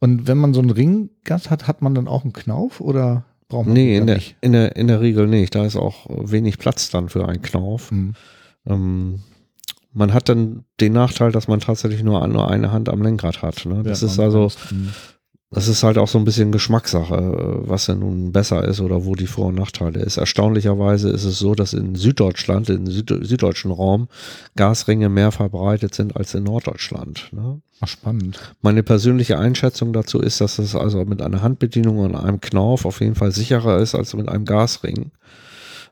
[0.00, 3.66] Und wenn man so einen Ringgas hat, hat man dann auch einen Knauf oder braucht
[3.66, 4.36] man Nee, in der, nicht?
[4.40, 5.54] in, der, in der Regel nicht.
[5.54, 7.92] Da ist auch wenig Platz dann für einen Knauf.
[7.92, 8.14] Mhm.
[8.66, 9.20] Ähm,
[9.92, 13.66] man hat dann den Nachteil, dass man tatsächlich nur, nur eine Hand am Lenkrad hat.
[13.66, 13.82] Ne?
[13.82, 14.90] Das ja, ist also, mhm.
[15.52, 19.14] Das ist halt auch so ein bisschen Geschmackssache, was denn nun besser ist oder wo
[19.14, 20.16] die Vor- und Nachteile ist.
[20.16, 24.08] Erstaunlicherweise ist es so, dass in Süddeutschland, im Süd süddeutschen Raum,
[24.56, 27.28] Gasringe mehr verbreitet sind als in Norddeutschland.
[27.32, 27.60] Ne?
[27.82, 28.38] Ach, spannend.
[28.62, 33.00] Meine persönliche Einschätzung dazu ist, dass es also mit einer Handbedienung und einem Knauf auf
[33.00, 35.10] jeden Fall sicherer ist als mit einem Gasring,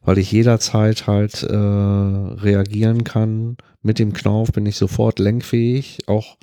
[0.03, 3.59] weil ich jederzeit halt äh, reagieren kann.
[3.83, 6.39] Mit dem Knauf bin ich sofort lenkfähig, auch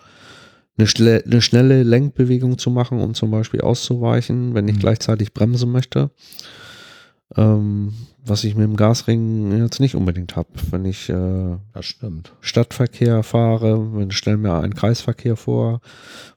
[0.78, 4.80] eine, schnelle, eine schnelle Lenkbewegung zu machen, um zum Beispiel auszuweichen, wenn ich mhm.
[4.80, 6.12] gleichzeitig bremsen möchte.
[7.36, 7.94] Ähm,
[8.26, 10.50] was ich mit dem Gasring jetzt nicht unbedingt habe.
[10.72, 11.58] Wenn ich äh,
[12.42, 15.82] Stadtverkehr fahre, wenn ich stelle mir einen Kreisverkehr vor,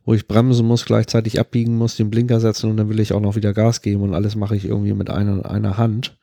[0.04, 3.20] wo ich bremsen muss, gleichzeitig abbiegen muss, den Blinker setzen und dann will ich auch
[3.20, 6.16] noch wieder Gas geben und alles mache ich irgendwie mit einer, einer Hand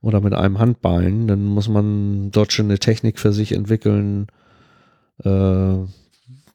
[0.00, 4.28] oder mit einem Handballen, dann muss man dort schon eine Technik für sich entwickeln,
[5.24, 5.74] äh,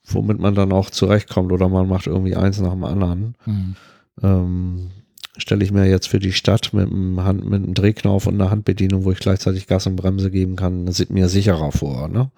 [0.05, 3.35] womit man dann auch zurechtkommt oder man macht irgendwie eins nach dem anderen.
[3.45, 3.75] Mhm.
[4.21, 4.89] Ähm,
[5.37, 8.51] stelle ich mir jetzt für die Stadt mit einem, Hand, mit einem Drehknauf und einer
[8.51, 12.07] Handbedienung, wo ich gleichzeitig Gas und Bremse geben kann, das sieht mir sicherer vor.
[12.07, 12.29] Ne?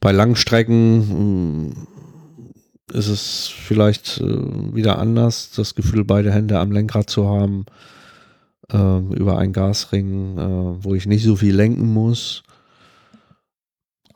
[0.00, 1.86] Bei Langstrecken hm,
[2.92, 7.66] ist es vielleicht äh, wieder anders, das Gefühl, beide Hände am Lenkrad zu haben,
[8.72, 12.42] äh, über einen Gasring, äh, wo ich nicht so viel lenken muss.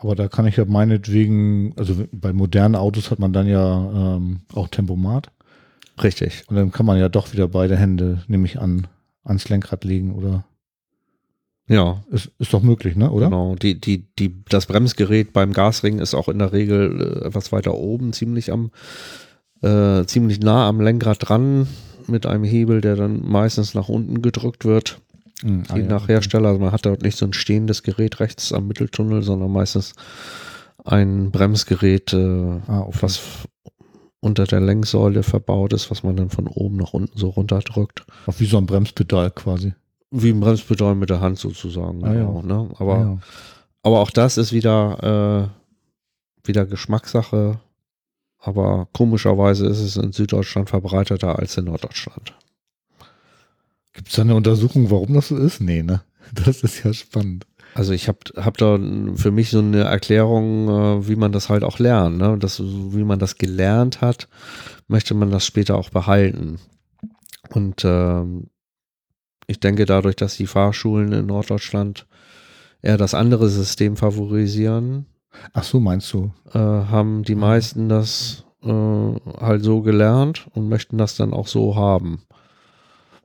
[0.00, 4.40] Aber da kann ich ja meinetwegen, also bei modernen Autos hat man dann ja ähm,
[4.54, 5.30] auch Tempomat.
[6.02, 6.44] Richtig.
[6.48, 8.86] Und dann kann man ja doch wieder beide Hände, nehme ich an,
[9.24, 10.44] ans Lenkrad legen, oder?
[11.68, 12.02] Ja.
[12.10, 13.10] Ist, ist doch möglich, ne?
[13.10, 13.26] Oder?
[13.26, 13.56] Genau.
[13.56, 17.74] Die, die, die, das Bremsgerät beim Gasring ist auch in der Regel äh, etwas weiter
[17.74, 18.70] oben, ziemlich am,
[19.60, 21.66] äh, ziemlich nah am Lenkrad dran,
[22.06, 25.02] mit einem Hebel, der dann meistens nach unten gedrückt wird.
[25.42, 25.64] Mhm.
[25.74, 26.48] Je nach Hersteller.
[26.48, 29.94] Also man hat dort nicht so ein stehendes Gerät rechts am Mitteltunnel, sondern meistens
[30.84, 32.98] ein Bremsgerät, äh, Ah, okay.
[33.00, 33.20] was
[34.20, 38.04] unter der Lenksäule verbaut ist, was man dann von oben nach unten so runterdrückt.
[38.26, 39.74] Auch wie so ein Bremspedal quasi.
[40.10, 42.04] Wie ein Bremspedal mit der Hand sozusagen.
[42.04, 42.20] Ah, ja.
[42.20, 42.68] genau, ne?
[42.78, 43.18] Aber, ja.
[43.82, 45.50] aber auch das ist wieder,
[46.44, 47.60] äh, wieder Geschmackssache.
[48.42, 52.34] Aber komischerweise ist es in Süddeutschland verbreiteter als in Norddeutschland.
[53.92, 55.60] Gibt es da eine Untersuchung, warum das so ist?
[55.60, 56.02] Nee, ne?
[56.32, 57.46] Das ist ja spannend.
[57.74, 58.78] Also ich habe hab da
[59.16, 62.18] für mich so eine Erklärung, äh, wie man das halt auch lernt.
[62.18, 62.36] Ne?
[62.38, 64.28] Das, wie man das gelernt hat,
[64.88, 66.58] möchte man das später auch behalten.
[67.50, 68.48] Und ähm,
[69.46, 72.06] ich denke dadurch, dass die Fahrschulen in Norddeutschland
[72.82, 75.06] eher das andere System favorisieren,
[75.52, 76.32] Ach so, meinst du?
[76.52, 81.76] äh, haben die meisten das äh, halt so gelernt und möchten das dann auch so
[81.76, 82.22] haben.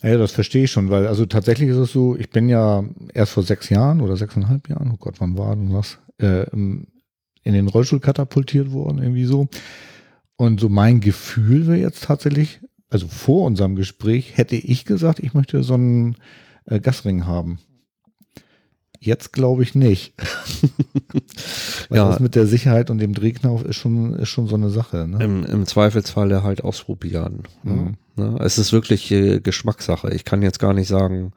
[0.06, 2.84] Ja, das verstehe ich schon, weil also tatsächlich ist es so, ich bin ja
[3.14, 6.86] erst vor sechs Jahren oder sechseinhalb Jahren, oh Gott, wann war denn was, äh, im-
[7.44, 9.48] in den Rollstuhl katapultiert worden, irgendwie so.
[10.38, 15.34] Und so mein Gefühl wäre jetzt tatsächlich, also vor unserem Gespräch hätte ich gesagt, ich
[15.34, 16.18] möchte so einen
[16.66, 17.60] äh, Gasring haben.
[19.06, 20.14] Jetzt glaube ich nicht.
[21.90, 22.10] Weil Ja.
[22.10, 25.08] das mit der Sicherheit und dem Drehknauf ist schon, ist schon so eine Sache.
[25.08, 25.24] Ne?
[25.24, 27.44] Im, im Zweifelsfalle halt ausprobieren.
[27.64, 27.98] Mhm.
[28.16, 28.38] Ne?
[28.42, 30.12] Es ist wirklich äh, Geschmackssache.
[30.14, 31.34] Ich kann jetzt gar nicht sagen,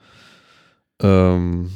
[1.02, 1.70] ähm,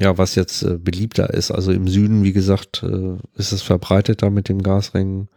[0.00, 1.52] ja, was jetzt äh, beliebter ist.
[1.52, 5.28] Also im Süden, wie gesagt, äh, ist es verbreiteter mit dem Gasring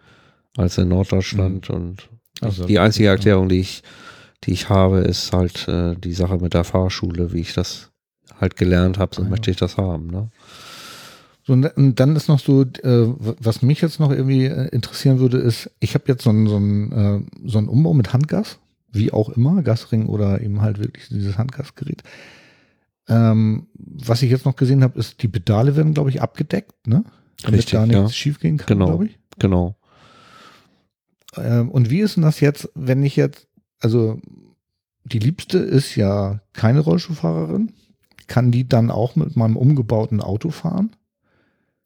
[0.58, 1.70] als in Norddeutschland.
[1.70, 2.10] Und
[2.42, 3.84] Also, die einzige Erklärung, die ich,
[4.44, 7.92] die ich habe, ist halt äh, die Sache mit der Fahrschule, wie ich das
[8.40, 9.30] halt gelernt habe, so Ah, ja.
[9.32, 10.08] möchte ich das haben.
[10.08, 10.30] Ne?
[11.46, 12.68] So, und dann ist noch so, äh,
[13.20, 16.58] was mich jetzt noch irgendwie äh, interessieren würde, ist, ich habe jetzt so einen so
[16.58, 18.60] einen, äh, so einen Umbau mit Handgas,
[18.92, 22.04] wie auch immer, Gasring oder eben halt wirklich dieses Handgasgerät.
[23.08, 27.06] Ähm, was ich jetzt noch gesehen habe, ist, die Pedale werden, glaube ich, abgedeckt, ne?
[27.44, 28.10] Damit Richtig, da nichts ja.
[28.10, 28.86] schiefgehen kann, Genau.
[28.88, 29.18] glaube ich.
[29.40, 29.78] Genau.
[31.38, 33.48] Ähm, und wie ist denn das jetzt, wenn ich jetzt,
[33.80, 34.20] also
[35.06, 37.72] die Liebste ist ja keine Rollstuhlfahrerin,
[38.28, 40.96] kann die dann auch mit meinem umgebauten Auto fahren?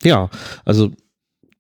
[0.04, 0.30] Ja,
[0.66, 0.92] also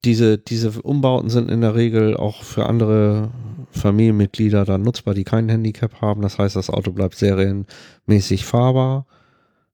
[0.04, 3.30] diese, diese Umbauten sind in der Regel auch für andere
[3.72, 6.22] Familienmitglieder dann nutzbar, die kein Handicap haben.
[6.22, 9.06] Das heißt, das Auto bleibt serienmäßig fahrbar.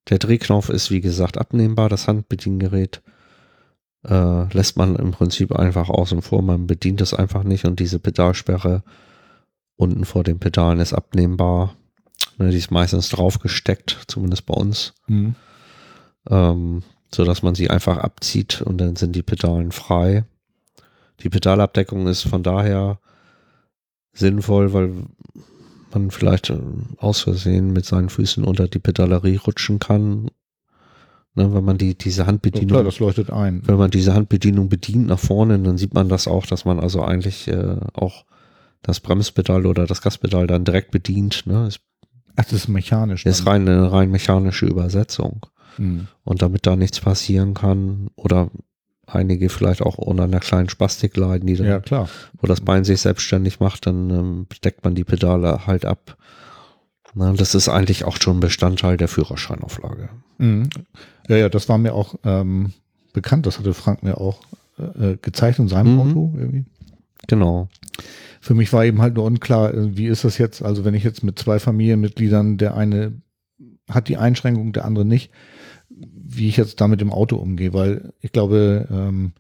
[0.10, 1.89] Der Drehknopf ist, wie gesagt, abnehmbar.
[1.89, 3.01] Das Handbediengerät
[4.05, 6.41] äh, lässt man im Prinzip einfach außen vor.
[6.41, 8.84] Man bedient es einfach nicht und diese Pedalsperre
[9.76, 11.76] unten vor den Pedalen ist abnehmbar.
[12.38, 15.36] Ne, die ist meistens draufgesteckt, zumindest bei uns Mhm.
[16.30, 16.84] ähm,
[17.14, 20.26] so dass man sie einfach abzieht und dann sind die Pedalen frei.
[21.22, 23.00] Die Pedalabdeckung ist von daher
[24.14, 24.92] sinnvoll, weil
[25.94, 26.60] man vielleicht äh,
[26.98, 30.30] aus Versehen mit seinen Füßen unter die Pedalerie rutschen kann.
[31.34, 33.62] Ne, wenn man die, diese Handbedienung, klar, das leuchtet ein.
[33.66, 37.04] wenn man diese Handbedienung bedient nach vorne, dann sieht man das auch, dass man also
[37.04, 38.26] eigentlich äh, auch
[38.82, 41.46] das Bremspedal oder das Gaspedal dann direkt bedient.
[41.46, 41.68] Ne?
[41.68, 41.80] Ist,
[42.38, 43.26] Ach, das ist mechanisch.
[43.26, 43.48] ist dann.
[43.48, 45.46] rein eine rein mechanische Übersetzung.
[45.78, 46.08] Mhm.
[46.24, 48.50] Und damit da nichts passieren kann oder
[49.06, 52.10] einige vielleicht auch unter einer kleinen Spastik leiden, die dann, Ja, klar.
[52.40, 56.18] wo das Bein sich selbstständig macht, dann ähm, deckt man die Pedale halt ab.
[57.14, 60.10] Na, das ist eigentlich auch schon Bestandteil der Führerscheinauflage.
[60.38, 60.70] Mhm.
[61.30, 62.74] Ja, ja, das war mir auch ähm,
[63.14, 63.46] bekannt.
[63.46, 64.42] Das hatte Frank mir auch
[64.78, 66.00] äh, äh, gezeigt in seinem Mhm.
[66.02, 66.66] Auto irgendwie.
[67.28, 67.69] Genau.
[68.41, 70.61] Für mich war eben halt nur unklar, äh, wie ist das jetzt?
[70.61, 73.21] Also wenn ich jetzt mit zwei Familienmitgliedern, der eine
[73.89, 75.32] hat die Einschränkung, der andere nicht,
[75.89, 79.34] wie ich jetzt da mit dem Auto umgehe, weil ich glaube, ähm,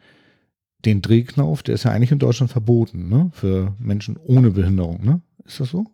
[0.85, 3.29] den Drehknauf, der ist ja eigentlich in Deutschland verboten, ne?
[3.33, 5.21] Für Menschen ohne Behinderung, ne?
[5.45, 5.85] Ist das so?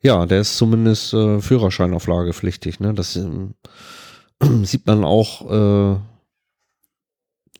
[0.00, 2.80] Ja, der ist zumindest äh, Führerscheinauflagepflichtig.
[2.80, 2.94] Ne?
[2.94, 3.54] Das ähm,
[4.62, 5.98] sieht man auch, äh,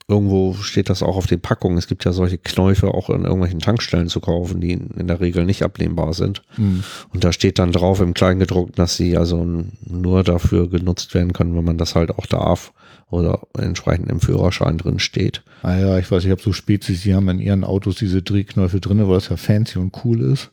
[0.09, 1.77] irgendwo steht das auch auf den Packungen.
[1.77, 5.45] Es gibt ja solche Knäufe auch in irgendwelchen Tankstellen zu kaufen, die in, der Regel
[5.45, 6.43] nicht abnehmbar sind.
[6.57, 6.83] Mhm.
[7.13, 9.47] Und da steht dann drauf im Kleingedruckten, dass sie also
[9.85, 12.73] nur dafür genutzt werden können, wenn man das halt auch darf
[13.11, 15.43] oder entsprechend im Führerschein drin steht.
[15.63, 18.81] Ah ja, ich weiß, ich habe so Spezies, die haben in ihren Autos diese Drehknöpfe
[18.81, 20.51] drin, weil das ja fancy und cool ist.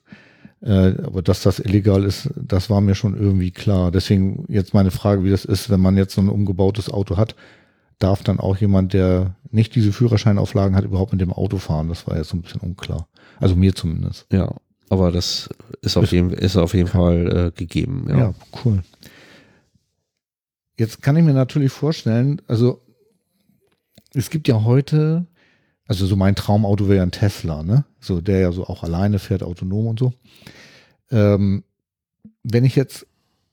[0.62, 3.92] Äh, aber dass das illegal ist, das war mir schon irgendwie klar.
[3.92, 7.36] Deswegen jetzt meine Frage, wie das ist, wenn man jetzt so ein umgebautes Auto hat,
[8.00, 11.88] darf dann auch jemand, der nicht diese Führerscheinauflagen hat, überhaupt mit dem Auto fahren?
[11.90, 13.08] Das war jetzt so ein bisschen unklar.
[13.40, 14.26] Also mir zumindest.
[14.32, 14.54] Ja,
[14.90, 15.50] aber das
[15.82, 18.06] ist auf Ist- jeden, ist auf jeden Fall äh, gegeben.
[18.10, 18.18] Ja.
[18.18, 18.34] Ja,
[18.64, 18.84] cool.
[20.78, 22.82] jetzt kann ich mir natürlich vorstellen, also
[24.14, 25.26] es gibt ja heute,
[25.88, 27.86] also so mein Traumauto wäre ja ein Tesla, ne?
[28.00, 30.14] So, der ja so auch alleine fährt, autonom und so.
[31.12, 31.64] Ähm,
[32.44, 33.08] wenn ich jetzt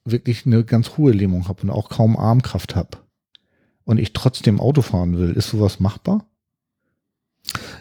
[0.04, 2.98] wirklich eine ganz hohe Lähmung habe und auch kaum Armkraft habe
[3.84, 6.26] und ich trotzdem Auto fahren will, ist sowas machbar?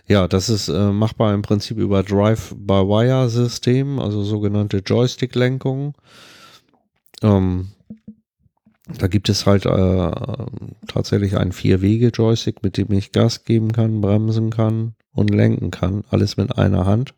[0.08, 5.94] Ja, das ist äh, machbar im Prinzip über Drive-by-Wire-System, also sogenannte Joystick-Lenkung.
[7.22, 7.70] Ähm,
[8.98, 10.12] da gibt es halt äh,
[10.88, 16.04] tatsächlich einen Vier-Wege-Joystick, mit dem ich Gas geben kann, bremsen kann und lenken kann.
[16.10, 17.14] Alles mit einer Hand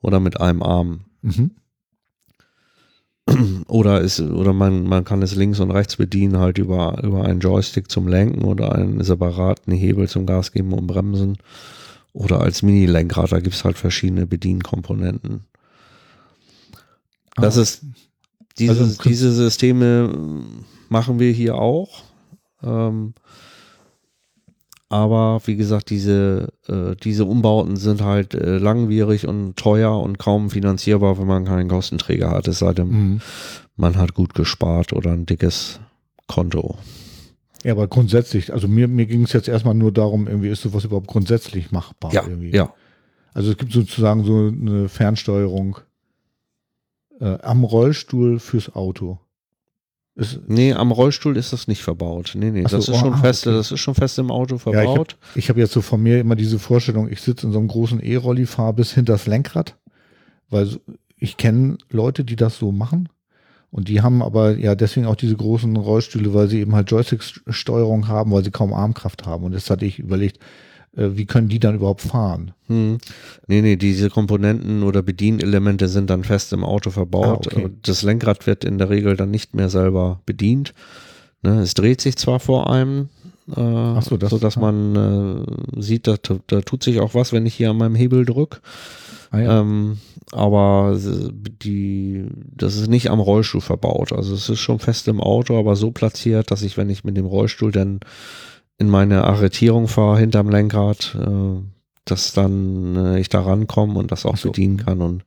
[0.00, 1.06] oder mit einem Arm.
[1.22, 1.52] Mhm.
[3.68, 7.40] Oder ist, oder man, man kann es links und rechts bedienen, halt über, über einen
[7.40, 11.38] Joystick zum Lenken oder einen separaten Hebel zum Gas geben und bremsen.
[12.12, 15.44] Oder als Mini-Lenkrad, da gibt es halt verschiedene Bedienkomponenten.
[17.36, 17.62] Das ah.
[17.62, 17.82] ist
[18.58, 20.12] dieses, also, diese Systeme
[20.88, 22.02] machen wir hier auch.
[22.62, 23.14] Ähm,
[24.90, 30.50] aber wie gesagt, diese, äh, diese Umbauten sind halt äh, langwierig und teuer und kaum
[30.50, 32.48] finanzierbar, wenn man keinen Kostenträger hat.
[32.48, 33.20] Es sei denn, mhm.
[33.76, 35.78] man hat gut gespart oder ein dickes
[36.26, 36.76] Konto.
[37.62, 40.84] Ja, aber grundsätzlich, also mir, mir ging es jetzt erstmal nur darum, irgendwie ist sowas
[40.84, 42.12] überhaupt grundsätzlich machbar.
[42.12, 42.50] Ja, irgendwie.
[42.50, 42.74] ja.
[43.32, 45.78] Also es gibt sozusagen so eine Fernsteuerung
[47.20, 49.20] äh, am Rollstuhl fürs Auto.
[50.16, 52.32] Ist, nee, am Rollstuhl ist das nicht verbaut.
[52.34, 53.56] Nee, nee, so, das ist schon oh, fest, okay.
[53.56, 55.16] das ist schon fest im Auto verbaut.
[55.20, 57.58] Ja, ich habe hab jetzt so von mir immer diese Vorstellung, ich sitze in so
[57.58, 59.76] einem großen E-Rolli, fahre bis hinter das Lenkrad,
[60.48, 60.68] weil
[61.16, 63.08] ich kenne Leute, die das so machen.
[63.70, 68.08] Und die haben aber ja deswegen auch diese großen Rollstühle, weil sie eben halt Joystick-Steuerung
[68.08, 69.44] haben, weil sie kaum Armkraft haben.
[69.44, 70.40] Und jetzt hatte ich überlegt,
[70.92, 72.52] wie können die dann überhaupt fahren?
[72.66, 72.98] Hm.
[73.46, 77.48] Nee, nee, diese Komponenten oder Bedienelemente sind dann fest im Auto verbaut.
[77.52, 77.70] Ah, okay.
[77.82, 80.74] Das Lenkrad wird in der Regel dann nicht mehr selber bedient.
[81.42, 83.08] Ne, es dreht sich zwar vor einem,
[83.48, 86.16] äh, so, das, sodass man äh, sieht, da,
[86.46, 88.58] da tut sich auch was, wenn ich hier an meinem Hebel drücke.
[89.30, 89.60] Ah, ja.
[89.60, 89.98] ähm,
[90.32, 90.98] aber
[91.62, 94.12] die, das ist nicht am Rollstuhl verbaut.
[94.12, 97.16] Also es ist schon fest im Auto, aber so platziert, dass ich, wenn ich mit
[97.16, 98.00] dem Rollstuhl dann
[98.80, 101.62] in meine Arretierung fahre hinterm Lenkrad, äh,
[102.06, 104.48] dass dann äh, ich da rankomme und das auch so.
[104.48, 105.24] bedienen kann und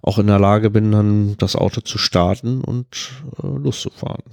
[0.00, 3.10] auch in der Lage bin, dann das Auto zu starten und
[3.42, 4.24] äh, loszufahren.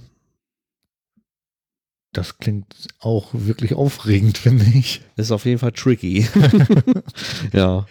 [2.14, 5.02] Das klingt auch wirklich aufregend, finde ich.
[5.16, 6.26] Ist auf jeden Fall tricky.
[7.52, 7.86] ja.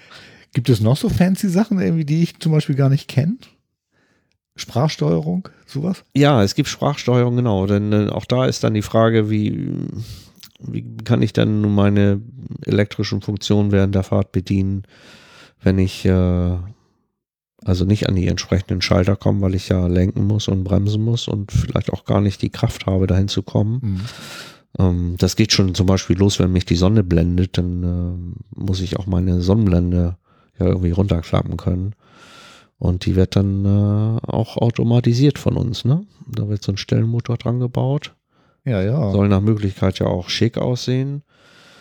[0.54, 3.38] Gibt es noch so fancy Sachen, irgendwie, die ich zum Beispiel gar nicht kenne?
[4.56, 6.04] Sprachsteuerung, sowas?
[6.16, 7.68] Ja, es gibt Sprachsteuerung, genau.
[7.68, 9.78] Denn äh, auch da ist dann die Frage, wie
[10.60, 12.22] wie kann ich dann nun meine
[12.66, 14.84] elektrischen Funktionen während der Fahrt bedienen,
[15.62, 16.58] wenn ich äh,
[17.66, 21.28] also nicht an die entsprechenden Schalter komme, weil ich ja lenken muss und bremsen muss
[21.28, 23.80] und vielleicht auch gar nicht die Kraft habe, dahin zu kommen.
[23.82, 24.02] Mhm.
[24.78, 28.82] Ähm, das geht schon zum Beispiel los, wenn mich die Sonne blendet, dann äh, muss
[28.82, 30.18] ich auch meine Sonnenblende
[30.60, 31.96] ja irgendwie runterklappen können.
[32.78, 36.06] Und die wird dann äh, auch automatisiert von uns, ne?
[36.28, 38.15] Da wird so ein Stellmotor dran gebaut.
[38.66, 39.12] Ja, ja.
[39.12, 41.24] Soll nach Möglichkeit ja auch schick aussehen.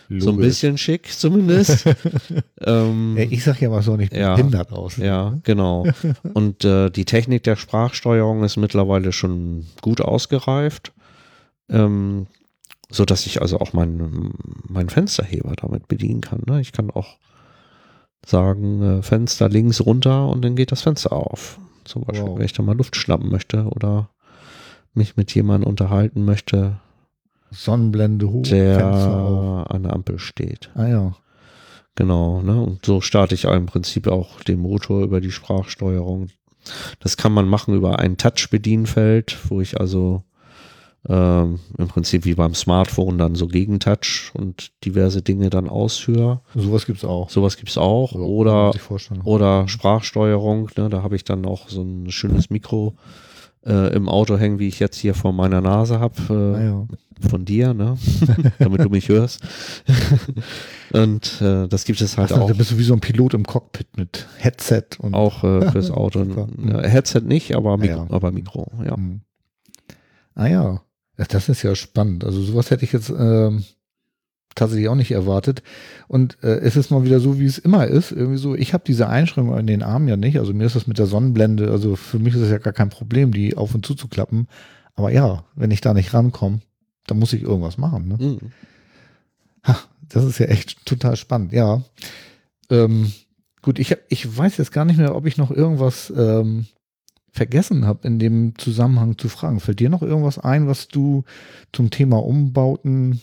[0.07, 0.23] Logisch.
[0.23, 1.85] So ein bisschen schick zumindest.
[2.61, 4.97] ähm, ich sag ja mal so nicht ja, behindert aus.
[4.97, 5.85] Ja, genau.
[6.33, 10.93] Und äh, die Technik der Sprachsteuerung ist mittlerweile schon gut ausgereift,
[11.69, 12.27] ähm,
[12.89, 14.33] so dass ich also auch meinen
[14.67, 16.43] mein Fensterheber damit bedienen kann.
[16.45, 16.61] Ne?
[16.61, 17.17] Ich kann auch
[18.25, 21.59] sagen, äh, Fenster links runter und dann geht das Fenster auf.
[21.83, 22.37] Zum Beispiel, wow.
[22.37, 24.09] wenn ich da mal Luft schnappen möchte oder
[24.95, 26.77] mich mit jemandem unterhalten möchte,
[27.51, 30.71] Sonnenblende hoch, der an der Ampel steht.
[30.75, 31.15] Ah ja.
[31.95, 32.61] Genau, ne?
[32.61, 36.27] Und so starte ich im Prinzip auch den Motor über die Sprachsteuerung.
[36.99, 40.23] Das kann man machen über ein Touch-Bedienfeld, wo ich also
[41.07, 46.41] ähm, im Prinzip wie beim Smartphone dann so gegen Touch und diverse Dinge dann ausführe.
[46.55, 47.29] Sowas gibt's auch.
[47.29, 48.11] Sowas gibt's auch.
[48.11, 48.73] So, oder,
[49.23, 50.89] oder Sprachsteuerung, ne?
[50.89, 52.95] Da habe ich dann auch so ein schönes Mikro
[53.65, 56.87] äh, im Auto hängen, wie ich jetzt hier vor meiner Nase habe, äh, ah, ja.
[57.29, 57.97] von dir, ne?
[58.59, 59.41] damit du mich hörst.
[60.93, 62.47] und äh, das gibt es halt Ach, auch.
[62.47, 65.91] Da bist du wie so ein Pilot im Cockpit mit Headset und auch äh, fürs
[65.91, 66.23] Auto.
[66.23, 68.15] ja, Headset nicht, aber, Mikro, ah, ja.
[68.15, 68.95] aber Mikro, ja.
[68.95, 69.21] Mhm.
[70.35, 70.81] Ah ja,
[71.15, 72.25] das ist ja spannend.
[72.25, 73.63] Also sowas hätte ich jetzt ähm,
[74.55, 75.61] tatsächlich auch nicht erwartet.
[76.07, 78.11] Und äh, es ist mal wieder so, wie es immer ist.
[78.11, 80.39] Irgendwie so, ich habe diese Einschränkung in den Armen ja nicht.
[80.39, 82.89] Also mir ist das mit der Sonnenblende, also für mich ist es ja gar kein
[82.89, 84.47] Problem, die auf und zu zu klappen.
[84.95, 86.61] Aber ja, wenn ich da nicht rankomme,
[87.05, 88.07] dann muss ich irgendwas machen.
[88.07, 88.17] Ne?
[88.17, 88.39] Mhm.
[89.65, 89.77] Ha,
[90.09, 91.51] das ist ja echt total spannend.
[91.51, 91.83] Ja.
[92.69, 93.11] Ähm,
[93.61, 96.65] gut, ich, hab, ich weiß jetzt gar nicht mehr, ob ich noch irgendwas ähm,
[97.31, 99.59] vergessen habe, in dem Zusammenhang zu fragen.
[99.59, 101.25] Fällt dir noch irgendwas ein, was du
[101.73, 103.19] zum Thema Umbauten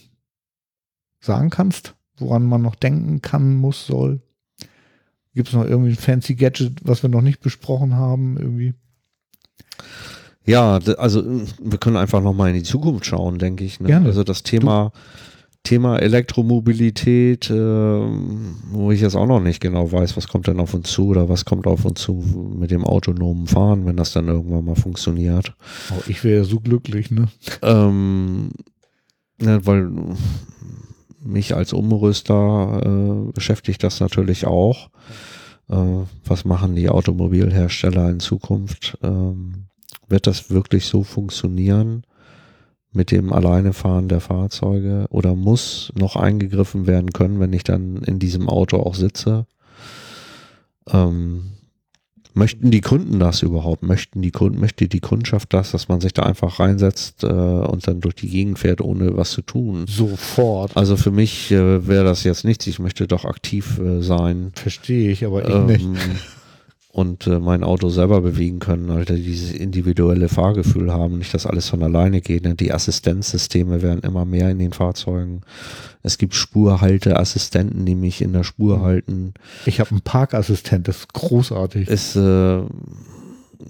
[1.23, 4.21] sagen kannst, woran man noch denken kann, muss, soll?
[5.35, 8.75] Gibt es noch irgendwie ein fancy Gadget, was wir noch nicht besprochen haben, irgendwie?
[10.45, 11.23] Ja, also
[11.63, 13.81] wir können einfach noch mal in die Zukunft schauen, denke ich.
[13.81, 13.87] Ne?
[13.87, 14.07] Gerne.
[14.07, 14.99] Also das Thema du
[15.65, 20.75] Thema Elektromobilität, äh, wo ich jetzt auch noch nicht genau weiß, was kommt denn auf
[20.75, 22.15] uns zu oder was kommt auf uns zu
[22.59, 25.55] mit dem autonomen Fahren, wenn das dann irgendwann mal funktioniert.
[25.93, 27.29] Oh, ich wäre so glücklich, ne?
[27.63, 28.51] Ähm,
[29.39, 29.89] ne, weil
[31.23, 34.91] mich als Umrüster äh, beschäftigt das natürlich auch.
[35.69, 38.99] Äh, was machen die Automobilhersteller in Zukunft?
[39.03, 39.67] Ähm,
[40.09, 42.05] wird das wirklich so funktionieren?
[42.93, 48.19] mit dem Alleinefahren der Fahrzeuge oder muss noch eingegriffen werden können, wenn ich dann in
[48.19, 49.47] diesem Auto auch sitze?
[50.91, 51.53] Ähm,
[52.35, 53.83] möchten die Kunden das überhaupt?
[53.83, 57.87] Möchten die Kunden, möchte die Kundschaft das, dass man sich da einfach reinsetzt äh, und
[57.87, 59.87] dann durch die Gegend fährt, ohne was zu tun?
[59.89, 60.77] Sofort.
[60.77, 62.67] Also für mich äh, wäre das jetzt nichts.
[62.67, 64.53] Ich möchte doch aktiv äh, sein.
[64.55, 65.89] Verstehe ich, aber ich Ähm, nicht.
[66.93, 71.71] und äh, mein Auto selber bewegen können, halt dieses individuelle Fahrgefühl haben, nicht, dass alles
[71.71, 72.45] von alleine geht.
[72.45, 72.55] Ne?
[72.55, 75.41] Die Assistenzsysteme werden immer mehr in den Fahrzeugen.
[76.03, 79.33] Es gibt Spurhalteassistenten, die mich in der Spur halten.
[79.65, 81.89] Ich habe einen Parkassistent, das ist großartig.
[81.89, 82.63] Es, äh,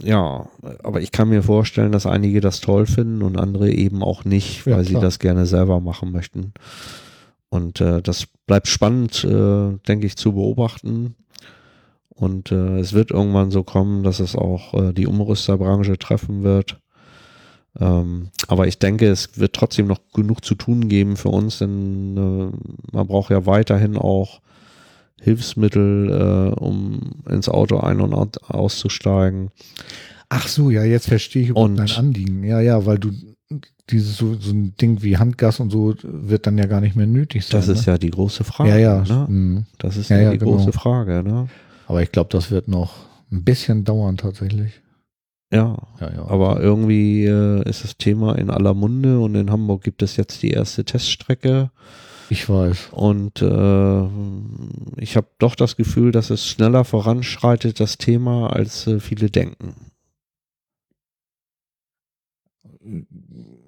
[0.02, 0.48] ja,
[0.82, 4.66] aber ich kann mir vorstellen, dass einige das toll finden und andere eben auch nicht,
[4.66, 5.02] Ja, weil sie klar.
[5.02, 6.52] das gerne selber machen möchten.
[7.50, 11.14] Und äh, das bleibt spannend, äh, denke ich, zu beobachten.
[12.14, 16.78] Und äh, es wird irgendwann so kommen, dass es auch äh, die Umrüsterbranche treffen wird.
[17.80, 22.16] Ähm, aber ich denke, es wird trotzdem noch genug zu tun geben für uns, denn
[22.16, 24.40] äh, man braucht ja weiterhin auch
[25.20, 27.00] Hilfsmittel, äh, um
[27.30, 29.50] ins Auto ein- und au- auszusteigen.
[30.28, 32.44] Ach so, ja, jetzt verstehe ich Und- dein Anliegen.
[32.44, 33.10] Ja, ja, weil du
[33.90, 37.06] dieses so, so ein Ding wie Handgas und so wird dann ja gar nicht mehr
[37.06, 37.58] nötig sein.
[37.60, 37.92] Das ist ne?
[37.94, 38.70] ja die große Frage.
[38.70, 39.02] ja, ja.
[39.04, 39.26] Ne?
[39.28, 39.64] mhm.
[39.78, 40.52] Das ist Ja, ja, ja, die genau.
[40.52, 41.22] große Frage.
[41.22, 41.48] Ne?
[41.86, 42.94] Aber ich glaube, das wird noch
[43.30, 44.80] ein bisschen dauern tatsächlich.
[45.52, 46.24] Ja, Ja, ja.
[46.28, 50.42] aber irgendwie äh, ist das Thema in aller Munde und in Hamburg gibt es jetzt
[50.42, 51.70] die erste Teststrecke.
[52.30, 52.88] ich weiß.
[52.92, 54.02] Und äh,
[55.02, 59.74] ich habe doch das Gefühl, dass es schneller voranschreitet, das Thema, als äh, viele denken.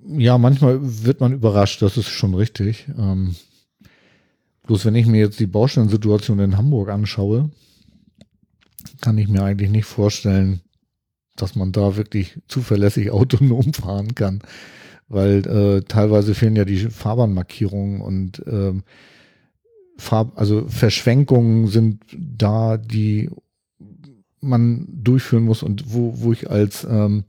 [0.06, 2.86] Ja, manchmal wird man überrascht, das ist schon richtig.
[2.98, 3.36] Ähm,
[4.66, 7.50] bloß wenn ich mir jetzt die Baustellensituation in Hamburg anschaue,
[9.04, 10.62] kann ich mir eigentlich nicht vorstellen,
[11.36, 14.40] dass man da wirklich zuverlässig autonom fahren kann.
[15.08, 18.82] Weil äh, teilweise fehlen ja die Fahrbahnmarkierungen und ähm,
[19.98, 23.28] Farb, also Verschwenkungen sind da, die
[24.40, 27.24] man durchführen muss und wo, wo ich als ähm,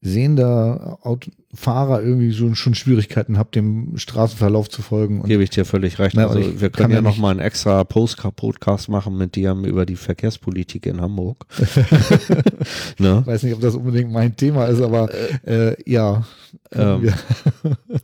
[0.00, 5.22] sehender Auto Fahrer irgendwie schon, schon Schwierigkeiten habe, dem Straßenverlauf zu folgen.
[5.22, 6.14] Gebe ich dir völlig recht.
[6.14, 9.34] Na, also, ich wir können ja ja noch mal einen extra Post- Podcast machen mit
[9.34, 11.46] dir über die Verkehrspolitik in Hamburg.
[12.98, 13.22] ne?
[13.24, 15.08] weiß nicht, ob das unbedingt mein Thema ist, aber
[15.46, 16.26] äh, ja.
[16.72, 17.12] Ähm.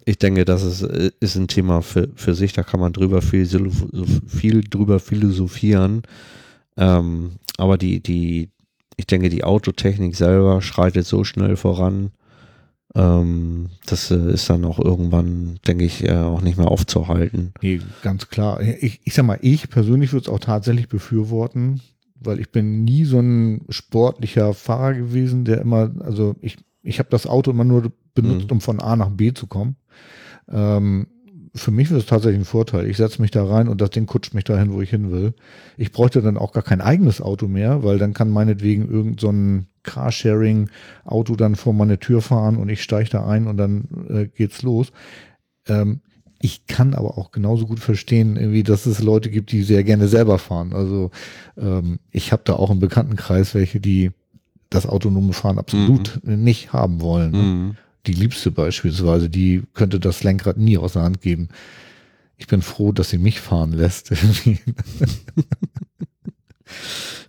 [0.06, 3.20] Ich denke, das ist, äh, ist ein Thema für, für sich, da kann man drüber
[3.22, 3.58] viel, so
[4.26, 6.02] viel drüber philosophieren.
[6.76, 8.50] Ähm, aber die, die,
[8.96, 12.10] ich denke, die Autotechnik selber schreitet so schnell voran,
[12.94, 17.52] ähm, das äh, ist dann auch irgendwann, denke ich, äh, auch nicht mehr aufzuhalten.
[17.60, 18.60] Nee, ganz klar.
[18.60, 21.80] Ich, ich sag mal, ich persönlich würde es auch tatsächlich befürworten,
[22.20, 27.08] weil ich bin nie so ein sportlicher Fahrer gewesen, der immer, also ich, ich habe
[27.10, 28.52] das Auto immer nur benutzt, Mhm.
[28.52, 29.76] um von A nach B zu kommen.
[30.48, 31.08] Ähm,
[31.54, 32.86] für mich ist es tatsächlich ein Vorteil.
[32.86, 35.34] Ich setze mich da rein und das Ding kutscht mich dahin, wo ich hin will.
[35.76, 39.30] Ich bräuchte dann auch gar kein eigenes Auto mehr, weil dann kann meinetwegen irgend so
[39.30, 44.26] ein Carsharing-Auto dann vor meine Tür fahren und ich steige da ein und dann äh,
[44.26, 44.90] geht's los.
[45.68, 46.00] Ähm,
[46.40, 50.08] ich kann aber auch genauso gut verstehen, irgendwie, dass es Leute gibt, die sehr gerne
[50.08, 50.72] selber fahren.
[50.74, 51.10] Also
[51.56, 54.10] ähm, ich habe da auch im Bekanntenkreis welche, die
[54.70, 57.30] das autonome Fahren absolut nicht haben wollen.
[57.30, 57.38] ne?
[57.38, 57.76] Mhm.
[58.06, 61.48] Die Liebste beispielsweise, die könnte das Lenkrad nie aus der Hand geben.
[62.36, 64.12] Ich bin froh, dass sie mich fahren lässt.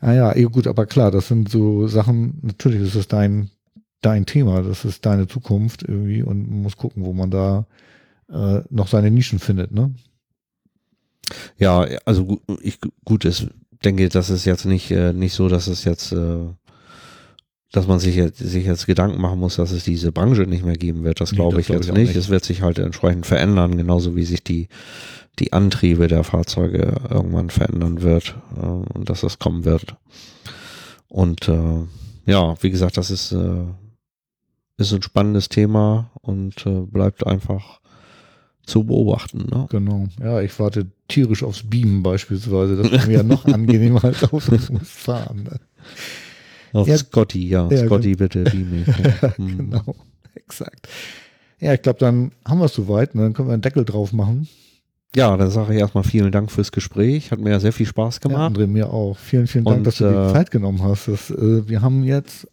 [0.01, 3.49] ah ja, eh gut, aber klar, das sind so Sachen, natürlich ist es dein,
[4.01, 7.65] dein Thema, das ist deine Zukunft irgendwie und man muss gucken, wo man da
[8.29, 9.93] äh, noch seine Nischen findet, ne?
[11.57, 13.47] Ja, also ich gut, ich
[13.83, 16.45] denke, das ist jetzt nicht, äh, nicht so, dass es jetzt, äh,
[17.75, 20.77] dass man sich jetzt, sich jetzt Gedanken machen muss, dass es diese Branche nicht mehr
[20.77, 21.19] geben wird.
[21.19, 22.15] Das Nee, glaube ich glaub jetzt ich nicht.
[22.15, 24.69] Es wird sich halt entsprechend verändern, genauso wie sich die,
[25.39, 29.97] die Antriebe der Fahrzeuge irgendwann verändern wird äh, und dass das kommen wird.
[31.09, 31.81] Und äh,
[32.25, 33.65] ja, wie gesagt, das ist, äh,
[34.77, 37.81] ist ein spannendes Thema und äh, bleibt einfach
[38.65, 39.47] zu beobachten.
[39.51, 39.67] Ne?
[39.69, 40.07] Genau.
[40.19, 42.77] Ja, ich warte tierisch aufs Beamen beispielsweise.
[42.77, 45.43] Das ist mir ja noch angenehmer als auf das Fahren.
[45.43, 45.59] Ne?
[46.75, 47.69] Auf ja, Scotty, ja.
[47.69, 48.87] ja Scotty, bitte beam mich.
[48.87, 49.57] ja, hm.
[49.57, 49.95] genau.
[50.35, 50.87] Exakt.
[51.59, 53.15] Ja, ich glaube, dann haben wir es soweit.
[53.15, 53.23] Ne?
[53.23, 54.47] Dann können wir einen Deckel drauf machen.
[55.15, 57.31] Ja, dann sage ich erstmal vielen Dank fürs Gespräch.
[57.31, 58.39] Hat mir ja sehr viel Spaß gemacht.
[58.39, 59.17] Ja, André, mir auch.
[59.17, 61.07] Vielen, vielen Dank, Und, dass du dir äh, Zeit genommen hast.
[61.07, 62.47] Das, äh, wir haben jetzt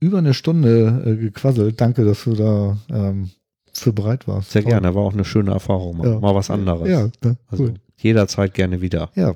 [0.00, 1.78] über eine Stunde äh, gequasselt.
[1.78, 3.30] Danke, dass du da ähm,
[3.74, 4.52] für bereit warst.
[4.52, 4.72] Sehr Toll.
[4.72, 5.98] gerne, war auch eine schöne Erfahrung.
[5.98, 6.18] Mal, ja.
[6.18, 6.88] mal was anderes.
[6.88, 7.36] Ja, ne?
[7.48, 7.74] also cool.
[7.98, 9.10] jederzeit gerne wieder.
[9.14, 9.34] Ja.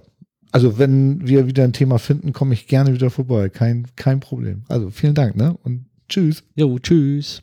[0.53, 3.49] Also wenn wir wieder ein Thema finden, komme ich gerne wieder vorbei.
[3.49, 4.65] Kein, kein Problem.
[4.69, 5.57] Also vielen Dank, ne?
[5.65, 6.45] Und tschüss.
[6.55, 7.43] Jo, tschüss.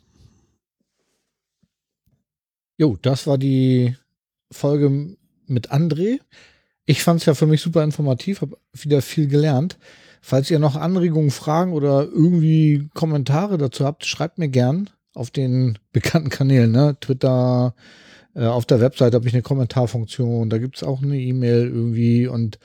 [2.78, 3.96] Jo, das war die
[4.50, 5.16] Folge
[5.46, 6.20] mit André.
[6.86, 9.76] Ich fand es ja für mich super informativ, habe wieder viel gelernt.
[10.22, 15.78] Falls ihr noch Anregungen, Fragen oder irgendwie Kommentare dazu habt, schreibt mir gern auf den
[15.92, 16.96] bekannten Kanälen, ne?
[17.00, 17.74] Twitter,
[18.34, 22.26] äh, auf der Website habe ich eine Kommentarfunktion, da gibt es auch eine E-Mail irgendwie
[22.28, 22.58] und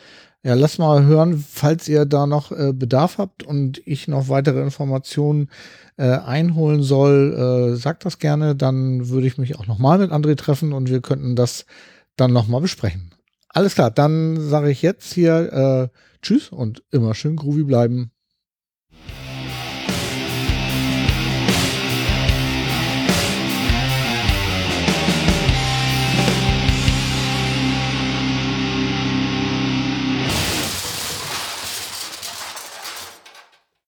[0.46, 4.62] ja, lasst mal hören, falls ihr da noch äh, Bedarf habt und ich noch weitere
[4.62, 5.50] Informationen
[5.98, 10.36] äh, einholen soll, äh, sagt das gerne, dann würde ich mich auch nochmal mit André
[10.36, 11.66] treffen und wir könnten das
[12.16, 13.10] dann nochmal besprechen.
[13.50, 18.12] Alles klar, dann sage ich jetzt hier äh, Tschüss und immer schön groovy bleiben.